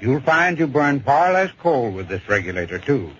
You'll 0.00 0.20
find 0.20 0.58
you 0.58 0.66
burn 0.66 1.00
far 1.00 1.32
less 1.32 1.52
coal 1.60 1.92
with 1.92 2.08
this 2.08 2.28
regulator, 2.28 2.78
too. 2.78 3.12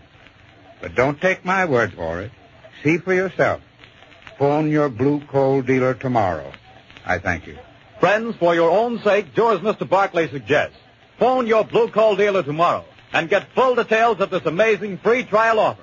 But 0.81 0.95
don't 0.95 1.21
take 1.21 1.45
my 1.45 1.65
word 1.65 1.95
for 1.95 2.21
it. 2.21 2.33
See 2.83 2.99
for 2.99 3.15
yourself. 3.15 3.61
Phone 4.39 4.71
your 4.71 4.89
blue 4.89 5.21
coal 5.21 5.63
dealer 5.63 5.95
tomorrow. 5.95 6.53
I 7.05 7.19
thank 7.19 7.47
you. 7.47 7.57
Friends, 8.01 8.37
for 8.37 8.55
your 8.55 8.71
own 8.71 9.01
sake, 9.03 9.35
do 9.35 9.51
as 9.51 9.61
Mr. 9.61 9.89
Barclay 9.89 10.29
suggests. 10.29 10.77
Phone 11.19 11.47
your 11.47 11.65
Blue 11.65 11.89
Coal 11.89 12.17
dealer 12.17 12.43
tomorrow 12.43 12.85
and 13.13 13.31
get 13.31 13.49
full 13.55 13.75
details 13.75 14.21
of 14.21 14.29
this 14.29 14.45
amazing 14.45 14.99
free 14.99 15.25
trial 15.25 15.59
offer. 15.59 15.83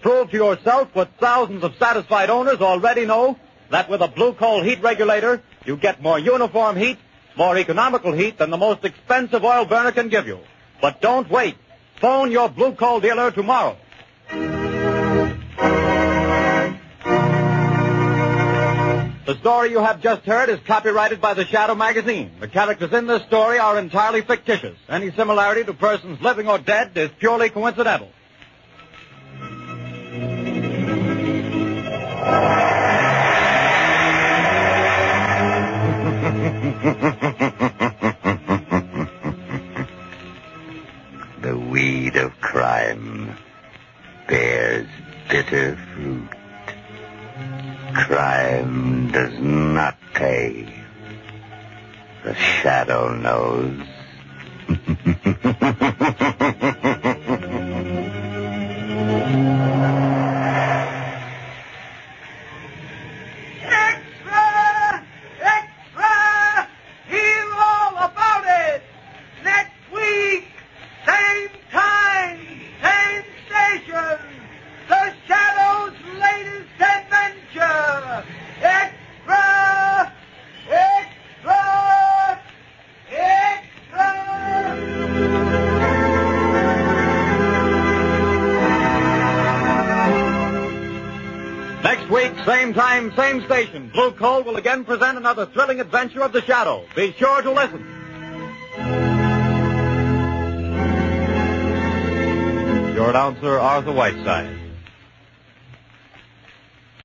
Prove 0.00 0.30
to 0.30 0.36
yourself 0.36 0.88
what 0.92 1.10
thousands 1.20 1.62
of 1.62 1.76
satisfied 1.76 2.30
owners 2.30 2.60
already 2.60 3.06
know, 3.06 3.38
that 3.70 3.88
with 3.88 4.00
a 4.02 4.08
Blue 4.08 4.32
Coal 4.32 4.62
heat 4.62 4.82
regulator, 4.82 5.40
you 5.64 5.76
get 5.76 6.02
more 6.02 6.18
uniform 6.18 6.76
heat, 6.76 6.98
more 7.36 7.56
economical 7.56 8.12
heat 8.12 8.38
than 8.38 8.50
the 8.50 8.56
most 8.56 8.84
expensive 8.84 9.44
oil 9.44 9.64
burner 9.64 9.92
can 9.92 10.08
give 10.08 10.26
you. 10.26 10.40
But 10.80 11.00
don't 11.00 11.30
wait. 11.30 11.54
Phone 12.00 12.32
your 12.32 12.48
Blue 12.48 12.72
Coal 12.72 12.98
dealer 12.98 13.30
tomorrow. 13.30 13.76
The 19.24 19.38
story 19.38 19.70
you 19.70 19.78
have 19.78 20.00
just 20.00 20.22
heard 20.22 20.48
is 20.48 20.58
copyrighted 20.66 21.20
by 21.20 21.34
the 21.34 21.44
Shadow 21.44 21.76
magazine. 21.76 22.32
The 22.40 22.48
characters 22.48 22.92
in 22.92 23.06
this 23.06 23.22
story 23.22 23.60
are 23.60 23.78
entirely 23.78 24.22
fictitious. 24.22 24.76
Any 24.88 25.12
similarity 25.12 25.62
to 25.62 25.74
persons 25.74 26.20
living 26.20 26.48
or 26.48 26.58
dead 26.58 26.90
is 26.96 27.10
purely 27.20 27.48
coincidental. 27.48 28.08
the 41.42 41.56
weed 41.70 42.16
of 42.16 42.32
crime 42.40 43.36
bears 44.26 44.88
bitter 45.28 45.78
fruit. 45.94 46.41
Crime 47.94 49.10
does 49.12 49.38
not 49.38 49.96
pay. 50.14 50.66
The 52.24 52.34
shadow 52.34 53.14
knows. 53.14 53.78
will 94.52 94.58
again 94.58 94.84
present 94.84 95.16
another 95.16 95.46
thrilling 95.46 95.80
adventure 95.80 96.22
of 96.22 96.32
the 96.32 96.42
shadow. 96.42 96.84
Be 96.94 97.12
sure 97.12 97.40
to 97.40 97.52
listen. 97.52 97.80
Your 102.94 103.08
announcer, 103.08 103.58
Arthur 103.58 103.92
Whiteside. 103.92 104.61